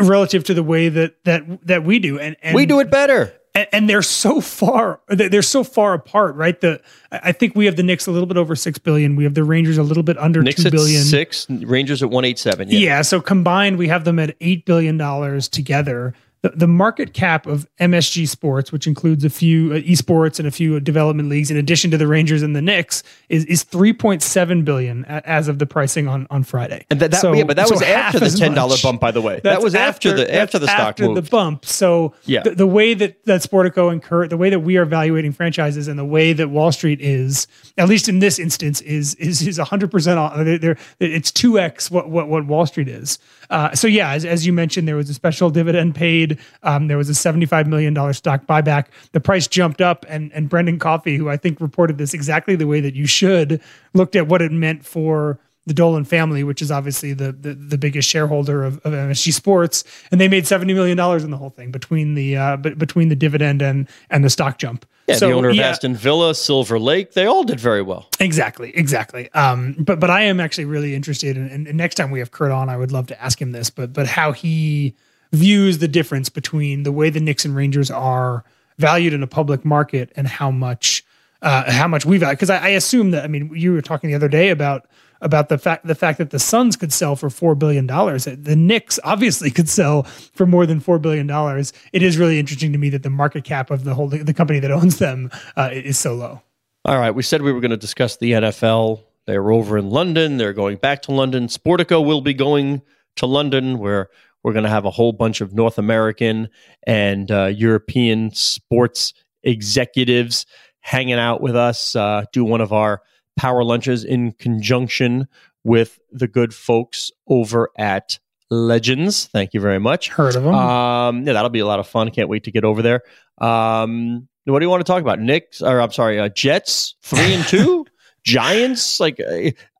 relative 0.00 0.44
to 0.44 0.54
the 0.54 0.62
way 0.62 0.88
that 0.88 1.16
that 1.24 1.66
that 1.66 1.82
we 1.82 1.98
do. 1.98 2.20
And, 2.20 2.36
and 2.42 2.54
we 2.54 2.64
do 2.64 2.78
it 2.78 2.92
better. 2.92 3.34
And, 3.54 3.68
and 3.72 3.90
they're 3.90 4.02
so 4.02 4.40
far 4.40 5.00
they're 5.08 5.42
so 5.42 5.64
far 5.64 5.94
apart, 5.94 6.34
right? 6.36 6.60
The 6.60 6.80
I 7.10 7.32
think 7.32 7.54
we 7.54 7.66
have 7.66 7.76
the 7.76 7.82
Knicks 7.82 8.06
a 8.06 8.10
little 8.10 8.26
bit 8.26 8.36
over 8.36 8.56
six 8.56 8.78
billion. 8.78 9.16
We 9.16 9.24
have 9.24 9.34
the 9.34 9.44
Rangers 9.44 9.78
a 9.78 9.82
little 9.82 10.02
bit 10.02 10.18
under 10.18 10.42
Knicks 10.42 10.62
two 10.62 10.70
billion. 10.70 11.02
six, 11.02 11.48
Rangers 11.48 12.02
at 12.02 12.10
one 12.10 12.24
eight 12.24 12.38
seven. 12.38 12.68
Yeah. 12.70 13.02
so 13.02 13.20
combined, 13.20 13.78
we 13.78 13.88
have 13.88 14.04
them 14.04 14.18
at 14.18 14.36
eight 14.40 14.64
billion 14.64 14.96
dollars 14.96 15.48
together. 15.48 16.14
The, 16.42 16.50
the 16.50 16.66
market 16.66 17.14
cap 17.14 17.46
of 17.46 17.68
MSG 17.80 18.26
Sports, 18.26 18.72
which 18.72 18.88
includes 18.88 19.24
a 19.24 19.30
few 19.30 19.72
uh, 19.72 19.76
esports 19.76 20.40
and 20.40 20.48
a 20.48 20.50
few 20.50 20.80
development 20.80 21.28
leagues, 21.28 21.52
in 21.52 21.56
addition 21.56 21.92
to 21.92 21.96
the 21.98 22.08
Rangers 22.08 22.42
and 22.42 22.54
the 22.56 22.60
Knicks, 22.60 23.04
is 23.28 23.44
is 23.44 23.62
three 23.62 23.92
point 23.92 24.22
seven 24.22 24.64
billion 24.64 25.04
as 25.04 25.46
of 25.46 25.60
the 25.60 25.66
pricing 25.66 26.08
on 26.08 26.26
on 26.30 26.42
Friday. 26.42 26.84
And 26.90 26.98
that, 26.98 27.12
that 27.12 27.20
So- 27.20 27.32
yeah, 27.32 27.44
but 27.44 27.54
that 27.56 27.68
so 27.68 27.74
was 27.74 27.82
after 27.82 28.18
the 28.18 28.28
ten 28.30 28.54
dollar 28.54 28.74
bump, 28.82 29.00
by 29.00 29.12
the 29.12 29.22
way. 29.22 29.34
That's 29.42 29.56
that 29.56 29.62
was 29.62 29.76
after, 29.76 30.14
the 30.14 30.34
after 30.34 30.58
the 30.58 30.66
stock 30.66 30.80
after 30.80 31.06
move. 31.06 31.14
the 31.14 31.22
bump. 31.30 31.64
So 31.64 32.12
Yeah. 32.24 32.42
the, 32.42 32.50
the 32.56 32.66
way 32.66 32.94
that 32.94 33.24
that 33.26 33.42
Sportico 33.42 33.92
and 33.92 34.02
Kurt, 34.02 34.28
the 34.30 34.36
way 34.36 34.50
that 34.50 34.60
we 34.60 34.76
are 34.76 34.82
evaluating 34.82 35.30
franchises, 35.32 35.86
and 35.86 35.96
the 35.96 36.04
way 36.04 36.32
that 36.32 36.48
Wall 36.50 36.72
Street 36.72 37.00
is, 37.00 37.46
at 37.78 37.88
least 37.88 38.08
in 38.08 38.18
this 38.18 38.40
instance, 38.40 38.80
is 38.80 39.14
is 39.14 39.46
is 39.46 39.58
hundred 39.58 39.92
percent 39.92 40.60
they're- 40.60 40.76
it's 40.98 41.30
two 41.30 41.60
x 41.60 41.88
what, 41.88 42.10
what 42.10 42.26
what 42.28 42.46
Wall 42.46 42.66
Street 42.66 42.88
is. 42.88 43.20
Uh, 43.48 43.72
so 43.74 43.86
yeah, 43.86 44.10
as, 44.12 44.24
as 44.24 44.44
you 44.46 44.52
mentioned, 44.52 44.88
there 44.88 44.96
was 44.96 45.08
a 45.10 45.14
special 45.14 45.48
dividend 45.50 45.94
paid. 45.94 46.31
Um, 46.62 46.88
there 46.88 46.98
was 46.98 47.08
a 47.08 47.14
seventy 47.14 47.46
five 47.46 47.66
million 47.66 47.94
dollar 47.94 48.12
stock 48.12 48.46
buyback. 48.46 48.86
The 49.12 49.20
price 49.20 49.46
jumped 49.46 49.80
up, 49.80 50.04
and 50.08 50.32
and 50.32 50.48
Brendan 50.48 50.78
Coffey, 50.78 51.16
who 51.16 51.28
I 51.28 51.36
think 51.36 51.60
reported 51.60 51.98
this 51.98 52.14
exactly 52.14 52.56
the 52.56 52.66
way 52.66 52.80
that 52.80 52.94
you 52.94 53.06
should, 53.06 53.60
looked 53.94 54.16
at 54.16 54.26
what 54.28 54.42
it 54.42 54.52
meant 54.52 54.84
for 54.84 55.38
the 55.64 55.74
Dolan 55.74 56.04
family, 56.04 56.42
which 56.42 56.60
is 56.60 56.70
obviously 56.72 57.12
the 57.12 57.32
the, 57.32 57.54
the 57.54 57.78
biggest 57.78 58.08
shareholder 58.08 58.64
of, 58.64 58.78
of 58.78 58.92
MSG 58.92 59.32
Sports, 59.32 59.84
and 60.10 60.20
they 60.20 60.28
made 60.28 60.46
seventy 60.46 60.74
million 60.74 60.96
dollars 60.96 61.22
in 61.24 61.30
the 61.30 61.36
whole 61.36 61.50
thing 61.50 61.70
between 61.70 62.14
the 62.14 62.36
uh, 62.36 62.56
be- 62.56 62.74
between 62.74 63.08
the 63.08 63.16
dividend 63.16 63.62
and 63.62 63.88
and 64.10 64.24
the 64.24 64.30
stock 64.30 64.58
jump. 64.58 64.84
yeah, 65.06 65.14
So, 65.14 65.28
the 65.28 65.34
owner 65.34 65.50
of 65.50 65.54
yeah, 65.54 65.68
Aston 65.68 65.94
Villa, 65.94 66.34
Silver 66.34 66.80
Lake, 66.80 67.12
they 67.12 67.26
all 67.26 67.44
did 67.44 67.60
very 67.60 67.82
well. 67.82 68.08
Exactly, 68.18 68.76
exactly. 68.76 69.30
Um, 69.34 69.76
but 69.78 70.00
but 70.00 70.10
I 70.10 70.22
am 70.22 70.40
actually 70.40 70.64
really 70.64 70.96
interested 70.96 71.36
in, 71.36 71.46
and 71.48 71.74
next 71.76 71.94
time 71.94 72.10
we 72.10 72.18
have 72.18 72.32
Kurt 72.32 72.50
on, 72.50 72.68
I 72.68 72.76
would 72.76 72.90
love 72.90 73.06
to 73.08 73.22
ask 73.22 73.40
him 73.40 73.52
this, 73.52 73.70
but 73.70 73.92
but 73.92 74.08
how 74.08 74.32
he 74.32 74.96
views 75.32 75.78
the 75.78 75.88
difference 75.88 76.28
between 76.28 76.82
the 76.82 76.92
way 76.92 77.10
the 77.10 77.20
Knicks 77.20 77.44
and 77.44 77.56
Rangers 77.56 77.90
are 77.90 78.44
valued 78.78 79.12
in 79.12 79.22
a 79.22 79.26
public 79.26 79.64
market 79.64 80.12
and 80.16 80.26
how 80.26 80.50
much 80.50 81.04
uh, 81.42 81.70
how 81.70 81.88
much 81.88 82.04
we 82.04 82.18
value. 82.18 82.36
Because 82.36 82.50
I, 82.50 82.58
I 82.58 82.68
assume 82.68 83.10
that 83.12 83.24
I 83.24 83.26
mean 83.26 83.50
you 83.54 83.72
were 83.72 83.82
talking 83.82 84.10
the 84.10 84.16
other 84.16 84.28
day 84.28 84.50
about 84.50 84.86
about 85.20 85.48
the 85.48 85.58
fact 85.58 85.86
the 85.86 85.94
fact 85.94 86.18
that 86.18 86.30
the 86.30 86.38
Suns 86.38 86.76
could 86.76 86.92
sell 86.92 87.16
for 87.16 87.30
four 87.30 87.54
billion 87.54 87.86
dollars. 87.86 88.24
The 88.24 88.56
Knicks 88.56 88.98
obviously 89.04 89.50
could 89.50 89.68
sell 89.68 90.02
for 90.34 90.46
more 90.46 90.66
than 90.66 90.80
four 90.80 90.98
billion 90.98 91.26
dollars. 91.26 91.72
It 91.92 92.02
is 92.02 92.18
really 92.18 92.38
interesting 92.38 92.72
to 92.72 92.78
me 92.78 92.90
that 92.90 93.02
the 93.02 93.10
market 93.10 93.44
cap 93.44 93.70
of 93.70 93.84
the 93.84 93.94
whole 93.94 94.08
the 94.08 94.34
company 94.34 94.58
that 94.60 94.70
owns 94.70 94.98
them 94.98 95.30
uh, 95.56 95.70
is 95.72 95.98
so 95.98 96.14
low. 96.14 96.42
All 96.84 96.98
right, 96.98 97.12
we 97.12 97.22
said 97.22 97.42
we 97.42 97.52
were 97.52 97.60
going 97.60 97.70
to 97.70 97.76
discuss 97.76 98.16
the 98.16 98.32
NFL. 98.32 99.04
They're 99.26 99.52
over 99.52 99.78
in 99.78 99.90
London. 99.90 100.36
They're 100.36 100.52
going 100.52 100.78
back 100.78 101.02
to 101.02 101.12
London. 101.12 101.46
Sportico 101.46 102.04
will 102.04 102.22
be 102.22 102.34
going 102.34 102.82
to 103.16 103.26
London, 103.26 103.78
where 103.78 104.10
we're 104.42 104.52
going 104.52 104.64
to 104.64 104.70
have 104.70 104.84
a 104.84 104.90
whole 104.90 105.12
bunch 105.12 105.40
of 105.40 105.52
North 105.54 105.78
American 105.78 106.48
and 106.86 107.30
uh, 107.30 107.46
European 107.46 108.32
sports 108.34 109.14
executives 109.42 110.46
hanging 110.80 111.14
out 111.14 111.40
with 111.40 111.56
us. 111.56 111.94
Uh, 111.94 112.24
do 112.32 112.44
one 112.44 112.60
of 112.60 112.72
our 112.72 113.02
power 113.36 113.62
lunches 113.64 114.04
in 114.04 114.32
conjunction 114.32 115.26
with 115.64 115.98
the 116.10 116.26
good 116.28 116.52
folks 116.54 117.10
over 117.28 117.70
at 117.78 118.18
Legends. 118.50 119.26
Thank 119.26 119.54
you 119.54 119.60
very 119.60 119.78
much. 119.78 120.08
Heard 120.08 120.36
of 120.36 120.42
them? 120.44 120.54
Um, 120.54 121.26
yeah, 121.26 121.32
that'll 121.32 121.48
be 121.50 121.60
a 121.60 121.66
lot 121.66 121.78
of 121.78 121.86
fun. 121.86 122.10
Can't 122.10 122.28
wait 122.28 122.44
to 122.44 122.50
get 122.50 122.64
over 122.64 122.82
there. 122.82 123.02
Um, 123.38 124.28
What 124.44 124.58
do 124.58 124.64
you 124.64 124.70
want 124.70 124.84
to 124.84 124.92
talk 124.92 125.00
about? 125.00 125.20
Knicks, 125.20 125.62
or 125.62 125.80
I'm 125.80 125.92
sorry, 125.92 126.18
uh, 126.20 126.28
Jets 126.28 126.96
three 127.02 127.32
and 127.34 127.44
two, 127.46 127.86
Giants. 128.24 129.00
Like 129.00 129.18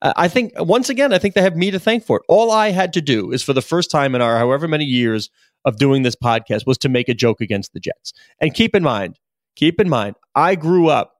I 0.02 0.28
think 0.28 0.52
once 0.56 0.88
again, 0.88 1.12
I 1.12 1.18
think 1.18 1.34
they 1.34 1.42
have 1.42 1.56
me 1.56 1.70
to 1.70 1.78
thank 1.78 2.04
for 2.04 2.18
it. 2.18 2.22
All 2.28 2.50
I 2.50 2.70
had 2.70 2.92
to 2.94 3.00
do 3.00 3.32
is 3.32 3.42
for 3.42 3.52
the 3.52 3.62
first 3.62 3.90
time 3.90 4.14
in 4.14 4.22
our 4.22 4.38
however 4.38 4.66
many 4.68 4.84
years 4.84 5.30
of 5.64 5.76
doing 5.76 6.02
this 6.02 6.16
podcast 6.16 6.66
was 6.66 6.78
to 6.78 6.88
make 6.88 7.08
a 7.08 7.14
joke 7.14 7.40
against 7.40 7.72
the 7.72 7.80
Jets. 7.80 8.12
And 8.40 8.54
keep 8.54 8.74
in 8.74 8.82
mind, 8.82 9.18
keep 9.56 9.80
in 9.80 9.88
mind, 9.88 10.16
I 10.34 10.56
grew 10.56 10.88
up 10.88 11.14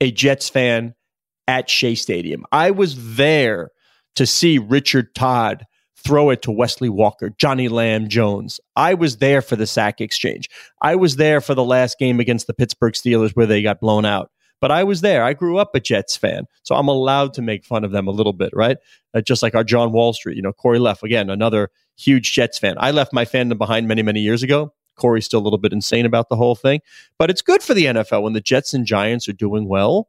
a 0.00 0.10
Jets 0.10 0.48
fan 0.48 0.94
at 1.48 1.68
Shea 1.68 1.94
Stadium. 1.94 2.44
I 2.52 2.70
was 2.70 3.16
there 3.16 3.70
to 4.16 4.26
see 4.26 4.58
Richard 4.58 5.14
Todd 5.14 5.64
throw 5.96 6.30
it 6.30 6.42
to 6.42 6.50
Wesley 6.50 6.88
Walker, 6.88 7.30
Johnny 7.38 7.68
Lam 7.68 8.08
Jones. 8.08 8.60
I 8.76 8.94
was 8.94 9.16
there 9.16 9.40
for 9.42 9.56
the 9.56 9.66
sack 9.66 10.00
exchange. 10.00 10.50
I 10.82 10.96
was 10.96 11.16
there 11.16 11.40
for 11.40 11.54
the 11.54 11.64
last 11.64 11.98
game 11.98 12.20
against 12.20 12.46
the 12.46 12.54
Pittsburgh 12.54 12.92
Steelers 12.92 13.32
where 13.32 13.46
they 13.46 13.62
got 13.62 13.80
blown 13.80 14.04
out. 14.04 14.30
But 14.60 14.70
I 14.70 14.84
was 14.84 15.00
there. 15.00 15.22
I 15.24 15.34
grew 15.34 15.58
up 15.58 15.74
a 15.74 15.80
Jets 15.80 16.16
fan, 16.16 16.44
so 16.62 16.74
I'm 16.74 16.88
allowed 16.88 17.34
to 17.34 17.42
make 17.42 17.64
fun 17.64 17.84
of 17.84 17.90
them 17.90 18.06
a 18.06 18.12
little 18.12 18.32
bit, 18.32 18.50
right? 18.54 18.78
Uh, 19.12 19.20
just 19.20 19.42
like 19.42 19.54
our 19.54 19.64
John 19.64 19.92
Wall 19.92 20.12
Street, 20.12 20.36
you 20.36 20.42
know, 20.42 20.52
Corey 20.52 20.78
Leff 20.78 21.02
again, 21.02 21.28
another 21.28 21.70
huge 21.96 22.32
Jets 22.32 22.58
fan. 22.58 22.76
I 22.78 22.90
left 22.90 23.12
my 23.12 23.24
fandom 23.24 23.58
behind 23.58 23.88
many, 23.88 24.02
many 24.02 24.20
years 24.20 24.42
ago. 24.42 24.72
Corey's 24.96 25.24
still 25.24 25.40
a 25.40 25.42
little 25.42 25.58
bit 25.58 25.72
insane 25.72 26.06
about 26.06 26.28
the 26.28 26.36
whole 26.36 26.54
thing, 26.54 26.80
but 27.18 27.28
it's 27.28 27.42
good 27.42 27.62
for 27.62 27.74
the 27.74 27.86
NFL 27.86 28.22
when 28.22 28.32
the 28.32 28.40
Jets 28.40 28.72
and 28.74 28.86
Giants 28.86 29.28
are 29.28 29.32
doing 29.32 29.68
well. 29.68 30.08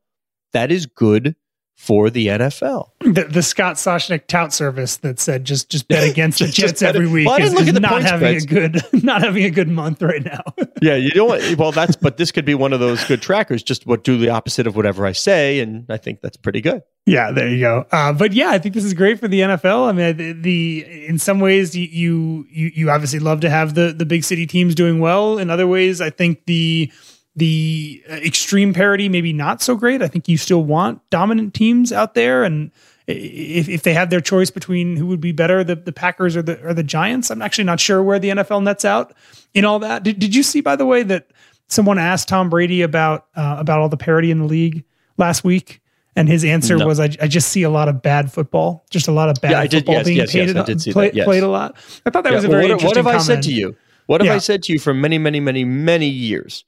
That 0.54 0.72
is 0.72 0.86
good 0.86 1.36
for 1.76 2.10
the 2.10 2.28
NFL. 2.28 2.90
The, 3.02 3.26
the 3.26 3.44
Scott 3.44 3.76
Soshnick 3.76 4.28
tout 4.28 4.54
service 4.54 4.98
that 4.98 5.20
said 5.20 5.46
just 5.46 5.70
just 5.70 5.88
bet 5.88 6.04
against 6.10 6.40
the 6.40 6.48
Jets 6.48 6.82
every 6.82 7.08
week 7.08 7.28
well, 7.28 7.40
is, 7.40 7.54
look 7.54 7.64
is 7.64 7.68
at 7.70 7.74
the 7.76 7.80
not 7.80 8.02
having 8.02 8.40
spreads. 8.40 8.46
a 8.46 8.48
good 8.92 9.04
not 9.04 9.22
having 9.22 9.44
a 9.44 9.52
good 9.52 9.68
month 9.68 10.02
right 10.02 10.24
now. 10.24 10.42
yeah, 10.82 10.96
you 10.96 11.12
know 11.14 11.26
what? 11.26 11.58
Well, 11.58 11.72
that's 11.72 11.96
but 11.96 12.18
this 12.18 12.32
could 12.32 12.46
be 12.46 12.56
one 12.56 12.74
of 12.74 12.80
those 12.80 13.04
good 13.04 13.22
trackers. 13.22 13.62
Just 13.62 13.86
what 13.86 14.04
do 14.04 14.18
the 14.18 14.30
opposite 14.30 14.68
of 14.68 14.76
whatever 14.76 15.06
I 15.06 15.12
say, 15.12 15.60
and 15.60 15.86
I 15.90 15.98
think 15.98 16.22
that's 16.22 16.38
pretty 16.38 16.62
good. 16.62 16.82
Yeah, 17.06 17.32
there 17.32 17.48
you 17.48 17.60
go. 17.60 17.86
Uh, 17.92 18.14
but 18.14 18.34
yeah, 18.34 18.50
I 18.50 18.58
think 18.58 18.74
this 18.74 18.84
is 18.84 18.96
great 18.96 19.20
for 19.20 19.28
the 19.28 19.42
NFL. 19.42 19.88
I 19.88 19.92
mean, 19.92 20.18
the, 20.18 20.32
the 20.32 21.06
in 21.06 21.20
some 21.20 21.40
ways 21.40 21.76
you 21.76 22.48
you 22.50 22.72
you 22.74 22.90
obviously 22.90 23.20
love 23.20 23.42
to 23.42 23.50
have 23.50 23.76
the 23.76 23.94
the 23.94 24.06
big 24.06 24.24
city 24.24 24.48
teams 24.48 24.74
doing 24.74 25.00
well. 25.00 25.38
In 25.38 25.50
other 25.52 25.68
ways, 25.68 26.02
I 26.02 26.10
think 26.10 26.46
the 26.46 26.92
the 27.36 28.04
uh, 28.10 28.13
extreme 28.15 28.74
parity 28.74 29.10
maybe 29.10 29.34
not 29.34 29.62
so 29.62 29.76
great. 29.76 30.02
I 30.02 30.08
think 30.08 30.28
you 30.28 30.38
still 30.38 30.63
want 30.63 31.02
dominant 31.10 31.54
teams 31.54 31.91
out 31.91 32.13
there, 32.13 32.43
and 32.43 32.71
if, 33.08 33.67
if 33.69 33.84
they 33.84 33.93
had 33.93 34.10
their 34.10 34.21
choice 34.21 34.50
between 34.50 34.95
who 34.95 35.06
would 35.08 35.21
be 35.21 35.32
better, 35.32 35.63
the, 35.63 35.76
the 35.76 35.91
Packers 35.91 36.36
or 36.38 36.41
the 36.41 36.62
or 36.65 36.74
the 36.74 36.84
Giants, 36.84 37.30
I'm 37.30 37.41
actually 37.41 37.65
not 37.65 37.80
sure 37.80 38.02
where 38.02 38.19
the 38.19 38.30
NFL 38.30 38.63
nets 38.63 38.86
out 38.86 39.13
in 39.54 39.65
all 39.65 39.80
that. 39.80 40.04
Did, 40.04 40.19
did 40.19 40.34
you 40.36 40.43
see, 40.43 40.62
by 40.62 40.76
the 40.76 40.86
way, 40.86 41.04
that 41.04 41.28
someone 41.67 41.98
asked 41.98 42.28
Tom 42.30 42.50
Brady 42.50 42.82
about 42.82 43.28
uh, 43.36 43.58
about 43.60 43.80
all 43.80 43.89
the 43.89 43.98
parity 43.98 44.32
in 44.32 44.39
the 44.39 44.45
league 44.45 44.84
last 45.17 45.43
week? 45.43 45.82
And 46.17 46.30
his 46.30 46.45
answer 46.45 46.78
No. 46.78 46.88
was, 46.88 46.98
I, 46.98 47.10
I 47.21 47.28
just 47.28 47.50
see 47.50 47.63
a 47.63 47.69
lot 47.69 47.89
of 47.89 48.02
bad 48.02 48.32
football, 48.32 48.86
just 48.89 49.10
a 49.10 49.12
lot 49.12 49.28
of 49.28 49.36
bad 49.41 49.52
Yeah, 49.52 49.60
I 49.60 49.67
did- 49.67 49.80
football 49.80 49.95
yes, 49.95 50.06
being 50.06 50.17
yes, 50.17 50.34
yes, 50.34 50.54
paid, 50.54 50.65
did 50.65 50.82
see 50.82 50.93
play- 50.93 51.08
that, 51.10 51.13
yes. 51.15 51.26
played 51.26 51.43
a 51.43 51.50
lot. 51.50 51.76
I 52.06 52.10
thought 52.10 52.24
that 52.24 52.30
Yeah, 52.30 52.36
was 52.38 52.45
a 52.45 52.48
well, 52.48 52.58
very 52.62 52.71
what, 52.74 52.82
what 52.84 52.95
interesting 52.95 53.04
have 53.12 53.21
I 53.21 53.24
said 53.26 53.43
to 53.43 53.52
you? 53.52 53.76
What 54.06 54.21
have 54.21 54.28
Yeah. 54.28 54.36
I 54.36 54.38
said 54.38 54.63
to 54.63 54.71
you 54.71 54.80
for 54.80 54.93
many, 54.93 55.17
many, 55.17 55.41
many, 55.41 55.65
many 55.65 56.08
years? 56.08 56.63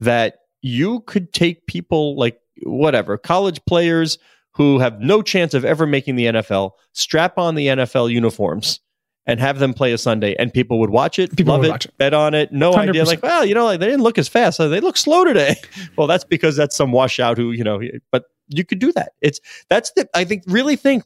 That 0.00 0.40
you 0.62 1.00
could 1.00 1.32
take 1.32 1.66
people 1.66 2.16
like 2.16 2.40
whatever 2.62 3.16
college 3.16 3.60
players 3.66 4.18
who 4.52 4.78
have 4.78 5.00
no 5.00 5.22
chance 5.22 5.54
of 5.54 5.64
ever 5.64 5.86
making 5.86 6.16
the 6.16 6.26
NFL, 6.26 6.72
strap 6.92 7.38
on 7.38 7.54
the 7.54 7.68
NFL 7.68 8.12
uniforms. 8.12 8.80
And 9.26 9.38
have 9.40 9.58
them 9.58 9.74
play 9.74 9.92
a 9.92 9.98
Sunday, 9.98 10.34
and 10.38 10.50
people 10.54 10.80
would 10.80 10.88
watch 10.88 11.18
it, 11.18 11.36
People 11.36 11.52
love 11.52 11.62
it, 11.62 11.84
it. 11.84 11.98
bet 11.98 12.14
on 12.14 12.32
it. 12.32 12.50
No 12.50 12.74
idea, 12.74 13.02
100%. 13.02 13.06
like, 13.06 13.22
well, 13.22 13.44
you 13.44 13.54
know, 13.54 13.66
like 13.66 13.78
they 13.78 13.84
didn't 13.84 14.02
look 14.02 14.16
as 14.16 14.26
fast. 14.26 14.56
So 14.56 14.70
they 14.70 14.80
look 14.80 14.96
slow 14.96 15.22
today. 15.22 15.56
well, 15.98 16.06
that's 16.06 16.24
because 16.24 16.56
that's 16.56 16.74
some 16.74 16.92
washout 16.92 17.36
who, 17.36 17.52
you 17.52 17.62
know, 17.62 17.78
but 18.10 18.24
you 18.48 18.64
could 18.64 18.78
do 18.78 18.90
that. 18.92 19.12
It's 19.20 19.38
that's 19.68 19.92
the 19.92 20.08
I 20.14 20.24
think 20.24 20.44
really 20.46 20.76
think 20.76 21.04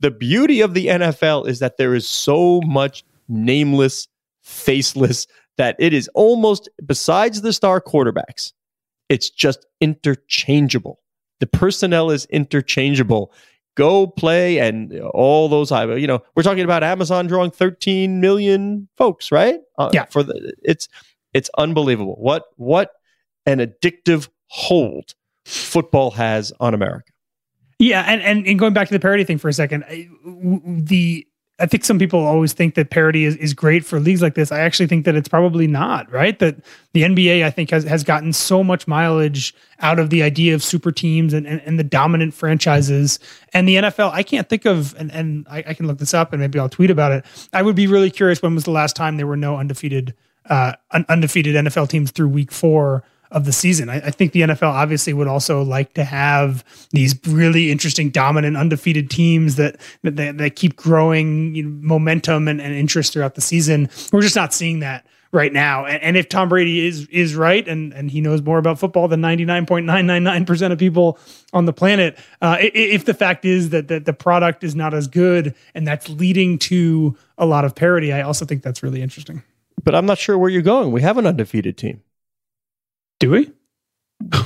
the 0.00 0.10
beauty 0.10 0.60
of 0.60 0.74
the 0.74 0.88
NFL 0.88 1.48
is 1.48 1.60
that 1.60 1.78
there 1.78 1.94
is 1.94 2.06
so 2.06 2.60
much 2.66 3.04
nameless, 3.28 4.08
faceless 4.42 5.26
that 5.58 5.76
it 5.78 5.92
is 5.92 6.08
almost 6.14 6.68
besides 6.84 7.42
the 7.42 7.52
star 7.52 7.80
quarterbacks, 7.80 8.52
it's 9.08 9.28
just 9.30 9.66
interchangeable. 9.80 11.00
The 11.40 11.46
personnel 11.46 12.10
is 12.10 12.24
interchangeable. 12.26 13.32
Go 13.74 14.06
play 14.06 14.58
and 14.58 14.98
all 15.14 15.48
those 15.48 15.72
I, 15.72 15.94
you 15.94 16.06
know, 16.06 16.20
we're 16.36 16.42
talking 16.42 16.64
about 16.64 16.82
Amazon 16.84 17.26
drawing 17.26 17.50
13 17.50 18.20
million 18.20 18.88
folks, 18.96 19.32
right? 19.32 19.60
Uh, 19.78 19.90
Yeah. 19.92 20.04
For 20.06 20.22
the 20.22 20.52
it's 20.62 20.88
it's 21.32 21.50
unbelievable. 21.56 22.16
What 22.18 22.44
what 22.56 22.90
an 23.46 23.58
addictive 23.58 24.28
hold 24.48 25.14
football 25.46 26.10
has 26.12 26.52
on 26.60 26.74
America. 26.74 27.10
Yeah, 27.78 28.02
and, 28.06 28.20
and 28.22 28.46
and 28.46 28.58
going 28.58 28.74
back 28.74 28.88
to 28.88 28.94
the 28.94 29.00
parody 29.00 29.24
thing 29.24 29.38
for 29.38 29.48
a 29.48 29.52
second, 29.52 29.84
I- 29.88 30.08
w- 30.24 30.60
w- 30.60 30.82
the 30.82 31.26
I 31.62 31.66
think 31.66 31.84
some 31.84 31.96
people 31.96 32.18
always 32.18 32.52
think 32.52 32.74
that 32.74 32.90
parity 32.90 33.24
is, 33.24 33.36
is 33.36 33.54
great 33.54 33.84
for 33.84 34.00
leagues 34.00 34.20
like 34.20 34.34
this. 34.34 34.50
I 34.50 34.58
actually 34.58 34.88
think 34.88 35.04
that 35.04 35.14
it's 35.14 35.28
probably 35.28 35.68
not, 35.68 36.10
right? 36.10 36.36
That 36.40 36.56
the 36.92 37.02
NBA, 37.02 37.44
I 37.44 37.50
think, 37.50 37.70
has, 37.70 37.84
has 37.84 38.02
gotten 38.02 38.32
so 38.32 38.64
much 38.64 38.88
mileage 38.88 39.54
out 39.78 40.00
of 40.00 40.10
the 40.10 40.24
idea 40.24 40.56
of 40.56 40.64
super 40.64 40.90
teams 40.90 41.32
and, 41.32 41.46
and, 41.46 41.62
and 41.64 41.78
the 41.78 41.84
dominant 41.84 42.34
franchises. 42.34 43.20
And 43.52 43.68
the 43.68 43.76
NFL, 43.76 44.10
I 44.12 44.24
can't 44.24 44.48
think 44.48 44.64
of, 44.64 44.96
and, 44.98 45.12
and 45.12 45.46
I, 45.48 45.62
I 45.68 45.74
can 45.74 45.86
look 45.86 45.98
this 45.98 46.14
up 46.14 46.32
and 46.32 46.40
maybe 46.40 46.58
I'll 46.58 46.68
tweet 46.68 46.90
about 46.90 47.12
it. 47.12 47.24
I 47.52 47.62
would 47.62 47.76
be 47.76 47.86
really 47.86 48.10
curious 48.10 48.42
when 48.42 48.56
was 48.56 48.64
the 48.64 48.72
last 48.72 48.96
time 48.96 49.16
there 49.16 49.28
were 49.28 49.36
no 49.36 49.56
undefeated 49.56 50.14
uh, 50.46 50.72
un- 50.90 51.06
undefeated 51.08 51.54
NFL 51.54 51.88
teams 51.88 52.10
through 52.10 52.28
week 52.28 52.50
four 52.50 53.04
of 53.32 53.44
the 53.44 53.52
season. 53.52 53.88
I, 53.88 53.96
I 53.96 54.10
think 54.10 54.32
the 54.32 54.42
NFL 54.42 54.72
obviously 54.72 55.12
would 55.12 55.26
also 55.26 55.62
like 55.62 55.94
to 55.94 56.04
have 56.04 56.64
these 56.90 57.14
really 57.26 57.70
interesting, 57.70 58.10
dominant, 58.10 58.56
undefeated 58.56 59.10
teams 59.10 59.56
that 59.56 59.80
that, 60.02 60.16
that, 60.16 60.38
that 60.38 60.56
keep 60.56 60.76
growing 60.76 61.54
you 61.54 61.64
know, 61.64 61.86
momentum 61.86 62.48
and, 62.48 62.60
and 62.60 62.74
interest 62.74 63.12
throughout 63.12 63.34
the 63.34 63.40
season. 63.40 63.88
We're 64.12 64.22
just 64.22 64.36
not 64.36 64.54
seeing 64.54 64.80
that 64.80 65.06
right 65.32 65.52
now. 65.52 65.86
And, 65.86 66.02
and 66.02 66.16
if 66.16 66.28
Tom 66.28 66.48
Brady 66.48 66.86
is 66.86 67.06
is 67.08 67.34
right 67.34 67.66
and 67.66 67.92
and 67.92 68.10
he 68.10 68.20
knows 68.20 68.42
more 68.42 68.58
about 68.58 68.78
football 68.78 69.08
than 69.08 69.20
ninety 69.20 69.44
nine 69.44 69.66
point 69.66 69.86
nine 69.86 70.06
nine 70.06 70.22
nine 70.22 70.44
percent 70.44 70.72
of 70.72 70.78
people 70.78 71.18
on 71.52 71.64
the 71.64 71.72
planet, 71.72 72.18
uh, 72.40 72.58
if 72.60 73.04
the 73.04 73.14
fact 73.14 73.44
is 73.44 73.70
that 73.70 73.88
that 73.88 74.04
the 74.04 74.12
product 74.12 74.62
is 74.62 74.74
not 74.74 74.94
as 74.94 75.08
good 75.08 75.54
and 75.74 75.86
that's 75.86 76.08
leading 76.08 76.58
to 76.58 77.16
a 77.38 77.46
lot 77.46 77.64
of 77.64 77.74
parity, 77.74 78.12
I 78.12 78.22
also 78.22 78.44
think 78.44 78.62
that's 78.62 78.82
really 78.82 79.02
interesting. 79.02 79.42
But 79.82 79.94
I'm 79.94 80.06
not 80.06 80.18
sure 80.18 80.38
where 80.38 80.50
you're 80.50 80.62
going. 80.62 80.92
We 80.92 81.02
have 81.02 81.18
an 81.18 81.26
undefeated 81.26 81.76
team. 81.76 82.02
Do 83.22 83.30
we? 83.30 83.52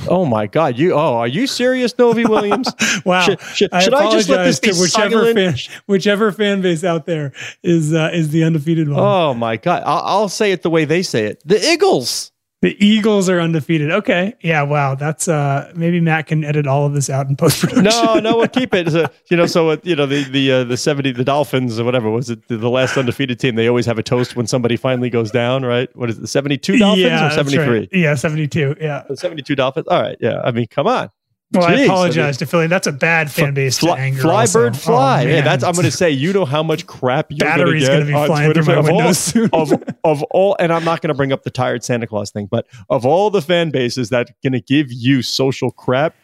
Oh 0.07 0.23
my 0.23 0.45
God! 0.45 0.77
You 0.77 0.93
oh, 0.93 1.15
are 1.17 1.27
you 1.27 1.47
serious, 1.47 1.97
Novy 1.97 2.25
Williams? 2.29 2.69
Wow. 3.05 3.21
Should- 3.21 3.39
should- 3.41 3.71
should 3.81 3.93
I 3.95 4.11
just 4.11 4.29
let 4.29 4.43
this 4.43 4.59
be 4.59 4.69
whichever 4.69 5.25
silent? 5.33 5.35
fan, 5.35 5.81
whichever 5.87 6.31
fan 6.31 6.61
base 6.61 6.83
out 6.83 7.07
there 7.07 7.31
is 7.63 7.91
uh, 7.91 8.11
is 8.13 8.29
the 8.29 8.43
undefeated 8.43 8.87
one? 8.87 8.99
oh 8.99 9.33
my 9.33 9.57
God! 9.57 9.81
I'll, 9.83 10.01
I'll 10.03 10.29
say 10.29 10.51
it 10.51 10.61
the 10.61 10.69
way 10.69 10.85
they 10.85 11.01
say 11.01 11.25
it. 11.25 11.41
The 11.43 11.59
Eagles. 11.71 12.31
The 12.61 12.75
Eagles 12.83 13.29
are 13.29 13.39
undefeated. 13.39 13.91
Okay. 13.91 14.33
Yeah. 14.41 14.63
Wow. 14.63 14.95
That's 14.95 15.27
uh 15.27 15.71
maybe 15.75 15.99
Matt 15.99 16.25
can 16.25 16.43
edit 16.43 16.65
all 16.65 16.87
of 16.87 16.93
this 16.93 17.07
out 17.07 17.29
in 17.29 17.35
post 17.35 17.61
production. 17.61 17.83
No, 17.83 18.15
no, 18.15 18.37
we'll 18.37 18.47
keep 18.47 18.73
it. 18.73 18.89
So, 18.91 19.05
you 19.29 19.37
know, 19.37 19.45
so 19.45 19.69
uh, 19.69 19.77
you 19.83 19.95
know 19.95 20.07
the 20.07 20.23
the 20.23 20.51
uh, 20.51 20.63
the 20.63 20.75
seventy 20.75 21.11
the 21.11 21.23
Dolphins 21.23 21.79
or 21.79 21.83
whatever 21.83 22.09
was 22.09 22.31
it 22.31 22.47
the, 22.47 22.69
last 22.69 22.97
undefeated 22.97 23.39
team? 23.39 23.55
They 23.55 23.67
always 23.67 23.85
have 23.85 23.99
a 23.99 24.03
toast 24.03 24.35
when 24.35 24.47
somebody 24.47 24.75
finally 24.75 25.11
goes 25.11 25.29
down, 25.29 25.63
right? 25.63 25.95
What 25.95 26.09
is 26.09 26.17
it? 26.17 26.27
Seventy 26.27 26.57
two 26.57 26.77
Dolphins 26.77 27.05
yeah, 27.05 27.27
or 27.27 27.31
seventy 27.31 27.57
three? 27.57 27.79
right. 27.79 27.89
Yeah, 27.91 28.15
72. 28.15 28.77
Yeah. 28.81 29.03
The 29.07 29.17
seventy 29.17 29.43
two 29.43 29.55
Dolphins. 29.55 29.87
All 29.87 30.01
right, 30.01 30.17
yeah. 30.19 30.41
I 30.43 30.51
mean, 30.51 30.65
come 30.67 30.87
on. 30.87 31.11
Well, 31.53 31.63
I 31.63 31.75
apologize 31.75 32.35
I 32.35 32.39
to 32.39 32.45
Philly. 32.45 32.67
That's 32.67 32.87
a 32.87 32.91
bad 32.91 33.31
fan 33.31 33.53
base 33.53 33.79
Fly, 33.79 33.95
to 33.95 34.01
anger. 34.01 34.21
fly 34.21 34.41
also. 34.41 34.59
bird, 34.59 34.77
fly. 34.77 35.23
Oh, 35.23 35.27
yeah, 35.29 35.41
that's. 35.41 35.63
I'm 35.63 35.73
going 35.73 35.85
to 35.85 35.91
say. 35.91 36.11
You 36.11 36.33
know 36.33 36.43
how 36.43 36.61
much 36.61 36.85
crap 36.87 37.27
you're 37.31 37.37
going 37.39 37.57
to 37.57 37.63
Battery's 37.63 37.87
get 37.87 37.93
gonna 37.99 38.05
be 38.05 38.11
flying 38.27 38.47
Twitter 38.51 38.63
through 38.63 38.75
my 38.75 38.81
windows 38.81 39.17
soon. 39.17 39.49
of 39.53 39.71
of 40.03 40.23
all, 40.23 40.57
and 40.59 40.73
I'm 40.73 40.83
not 40.83 41.01
going 41.01 41.07
to 41.09 41.13
bring 41.13 41.31
up 41.31 41.43
the 41.43 41.49
tired 41.49 41.85
Santa 41.85 42.05
Claus 42.05 42.31
thing, 42.31 42.47
but 42.51 42.67
of 42.89 43.05
all 43.05 43.29
the 43.29 43.41
fan 43.41 43.69
bases 43.69 44.09
that 44.09 44.29
going 44.43 44.53
to 44.53 44.61
give 44.61 44.91
you 44.91 45.21
social 45.21 45.71
crap, 45.71 46.15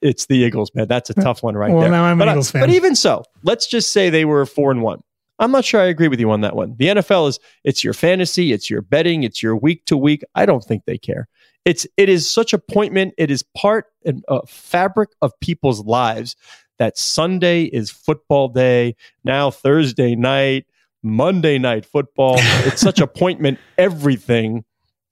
it's 0.00 0.24
the 0.26 0.36
Eagles, 0.36 0.70
man. 0.74 0.88
That's 0.88 1.10
a 1.10 1.14
tough 1.14 1.42
one 1.42 1.54
right 1.54 1.70
Well, 1.70 1.82
there. 1.82 1.90
now 1.90 2.04
I'm 2.04 2.12
an 2.12 2.18
but, 2.20 2.28
I- 2.28 2.32
Eagles 2.32 2.50
fan. 2.50 2.62
but 2.62 2.70
even 2.70 2.96
so, 2.96 3.24
let's 3.42 3.66
just 3.66 3.92
say 3.92 4.08
they 4.08 4.24
were 4.24 4.46
four 4.46 4.70
and 4.70 4.80
one. 4.80 5.02
I'm 5.38 5.50
not 5.50 5.64
sure 5.64 5.80
I 5.80 5.86
agree 5.86 6.08
with 6.08 6.20
you 6.20 6.30
on 6.30 6.40
that 6.42 6.54
one. 6.56 6.76
The 6.78 6.86
NFL 6.86 7.28
is 7.28 7.40
it's 7.64 7.82
your 7.84 7.94
fantasy, 7.94 8.52
it's 8.52 8.70
your 8.70 8.80
betting, 8.80 9.22
it's 9.24 9.42
your 9.42 9.56
week 9.56 9.84
to 9.86 9.96
week. 9.96 10.22
I 10.34 10.46
don't 10.46 10.62
think 10.64 10.84
they 10.86 10.96
care. 10.96 11.28
It's 11.64 11.86
it 11.96 12.08
is 12.08 12.28
such 12.28 12.52
appointment. 12.52 13.14
It 13.18 13.30
is 13.30 13.44
part 13.56 13.86
and 14.04 14.24
uh, 14.28 14.40
fabric 14.48 15.10
of 15.20 15.38
people's 15.40 15.84
lives 15.84 16.34
that 16.78 16.98
Sunday 16.98 17.64
is 17.64 17.90
football 17.90 18.48
day. 18.48 18.96
Now 19.24 19.50
Thursday 19.50 20.16
night, 20.16 20.66
Monday 21.02 21.58
night 21.58 21.84
football. 21.86 22.36
It's 22.66 22.80
such 22.80 23.00
appointment 23.00 23.58
everything 23.78 24.64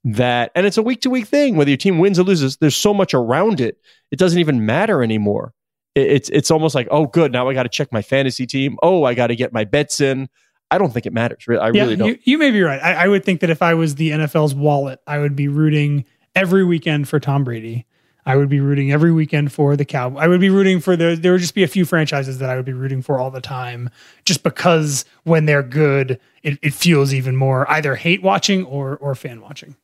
that 0.03 0.51
and 0.55 0.65
it's 0.65 0.77
a 0.77 0.81
week 0.81 0.99
to 1.01 1.11
week 1.11 1.27
thing 1.27 1.55
whether 1.55 1.69
your 1.69 1.77
team 1.77 1.99
wins 1.99 2.17
or 2.17 2.23
loses 2.23 2.57
there's 2.57 2.75
so 2.75 2.91
much 2.91 3.13
around 3.13 3.61
it 3.61 3.77
it 4.09 4.17
doesn't 4.17 4.39
even 4.39 4.65
matter 4.65 5.03
anymore 5.03 5.53
It- 5.93 6.07
it's 6.07 6.29
it's 6.29 6.49
almost 6.49 6.73
like 6.73 6.87
oh 6.89 7.05
good 7.05 7.31
now 7.31 7.47
i 7.47 7.53
got 7.53 7.63
to 7.63 7.69
check 7.69 7.93
my 7.93 8.01
fantasy 8.01 8.47
team 8.47 8.77
oh 8.81 9.03
i 9.03 9.13
got 9.13 9.27
to 9.27 9.35
get 9.35 9.53
my 9.53 9.63
bets 9.63 10.01
in 10.01 10.27
i 10.71 10.79
don't 10.79 10.91
think 10.91 11.05
it 11.05 11.13
matters 11.13 11.45
i 11.49 11.53
yeah, 11.53 11.83
really 11.83 11.95
don't 11.95 12.07
You, 12.07 12.17
you 12.23 12.37
may 12.39 12.49
be 12.49 12.63
right. 12.63 12.81
I, 12.81 12.93
I 13.05 13.07
would 13.09 13.23
think 13.23 13.41
that 13.41 13.51
if 13.51 13.61
I 13.61 13.75
was 13.75 13.93
the 13.93 14.09
NFL's 14.09 14.55
wallet, 14.55 14.97
I 15.05 15.19
would 15.19 15.35
be 15.35 15.47
rooting 15.47 16.05
every 16.35 16.63
weekend 16.63 17.07
for 17.07 17.19
Tom 17.19 17.43
Brady. 17.43 17.85
I 18.25 18.35
would 18.35 18.49
be 18.49 18.59
rooting 18.59 18.91
every 18.91 19.11
weekend 19.11 19.51
for 19.51 19.75
the 19.75 19.83
Cow. 19.85 20.15
I 20.15 20.27
would 20.27 20.39
be 20.39 20.49
rooting 20.49 20.79
for 20.79 20.95
the. 20.95 21.17
There 21.19 21.31
would 21.31 21.41
just 21.41 21.55
be 21.55 21.63
a 21.63 21.67
few 21.67 21.85
franchises 21.85 22.37
that 22.37 22.49
I 22.51 22.55
would 22.55 22.65
be 22.65 22.73
rooting 22.73 23.01
for 23.01 23.19
all 23.19 23.31
the 23.31 23.41
time, 23.41 23.89
just 24.25 24.43
because 24.43 25.05
when 25.23 25.45
they're 25.45 25.63
good, 25.63 26.19
it, 26.43 26.59
it 26.61 26.73
feels 26.73 27.13
even 27.15 27.35
more 27.35 27.69
either 27.69 27.95
hate 27.95 28.21
watching 28.21 28.63
or 28.65 28.97
or 28.97 29.15
fan 29.15 29.41
watching. 29.41 29.75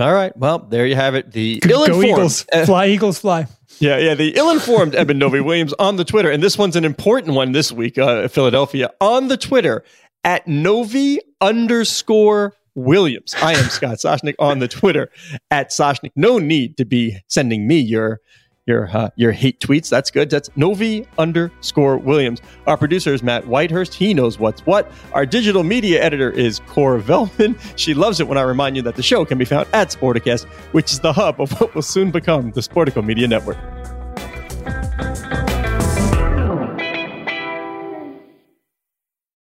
All 0.00 0.12
right. 0.12 0.36
Well, 0.36 0.58
there 0.60 0.86
you 0.86 0.94
have 0.94 1.14
it. 1.14 1.32
The 1.32 1.58
Go 1.60 1.80
ill-informed, 1.86 2.04
Eagles, 2.04 2.46
fly 2.66 2.86
Eagles, 2.86 3.18
fly. 3.18 3.46
yeah, 3.80 3.98
yeah, 3.98 4.14
the 4.14 4.36
ill-informed 4.36 4.94
Eben 4.94 5.18
Novy 5.18 5.40
Williams 5.40 5.72
on 5.80 5.96
the 5.96 6.04
Twitter, 6.04 6.30
and 6.30 6.40
this 6.40 6.56
one's 6.56 6.76
an 6.76 6.84
important 6.84 7.34
one 7.34 7.50
this 7.52 7.72
week. 7.72 7.98
Uh, 7.98 8.28
Philadelphia 8.28 8.90
on 9.00 9.26
the 9.28 9.36
Twitter 9.36 9.82
at 10.22 10.46
Novi 10.46 11.18
underscore 11.40 12.54
Williams. 12.78 13.34
I 13.42 13.52
am 13.54 13.68
Scott 13.68 13.98
Soshnick 13.98 14.34
on 14.38 14.60
the 14.60 14.68
Twitter 14.68 15.10
at 15.50 15.70
Soshnick. 15.70 16.12
No 16.16 16.38
need 16.38 16.76
to 16.78 16.84
be 16.84 17.18
sending 17.26 17.66
me 17.66 17.78
your 17.78 18.20
your 18.66 18.88
uh, 18.92 19.10
your 19.16 19.32
hate 19.32 19.60
tweets. 19.60 19.88
That's 19.88 20.10
good. 20.10 20.30
That's 20.30 20.50
Novy 20.54 21.06
underscore 21.16 21.96
Williams. 21.96 22.40
Our 22.66 22.76
producer 22.76 23.14
is 23.14 23.22
Matt 23.22 23.44
Whitehurst. 23.44 23.94
He 23.94 24.14
knows 24.14 24.38
what's 24.38 24.60
what. 24.66 24.90
Our 25.14 25.26
digital 25.26 25.64
media 25.64 26.02
editor 26.02 26.30
is 26.30 26.60
Cora 26.66 27.00
Velman. 27.00 27.58
She 27.76 27.94
loves 27.94 28.20
it 28.20 28.28
when 28.28 28.38
I 28.38 28.42
remind 28.42 28.76
you 28.76 28.82
that 28.82 28.96
the 28.96 29.02
show 29.02 29.24
can 29.24 29.38
be 29.38 29.46
found 29.46 29.68
at 29.72 29.88
Sporticast, 29.88 30.44
which 30.72 30.92
is 30.92 31.00
the 31.00 31.12
hub 31.12 31.40
of 31.40 31.50
what 31.60 31.74
will 31.74 31.82
soon 31.82 32.10
become 32.10 32.52
the 32.52 32.60
Sportico 32.60 33.04
Media 33.04 33.26
Network. 33.26 33.56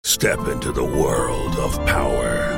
Step 0.05 0.49
into 0.49 0.73
the 0.73 0.85
world 0.85 1.55
of 1.59 1.77
power, 1.87 2.58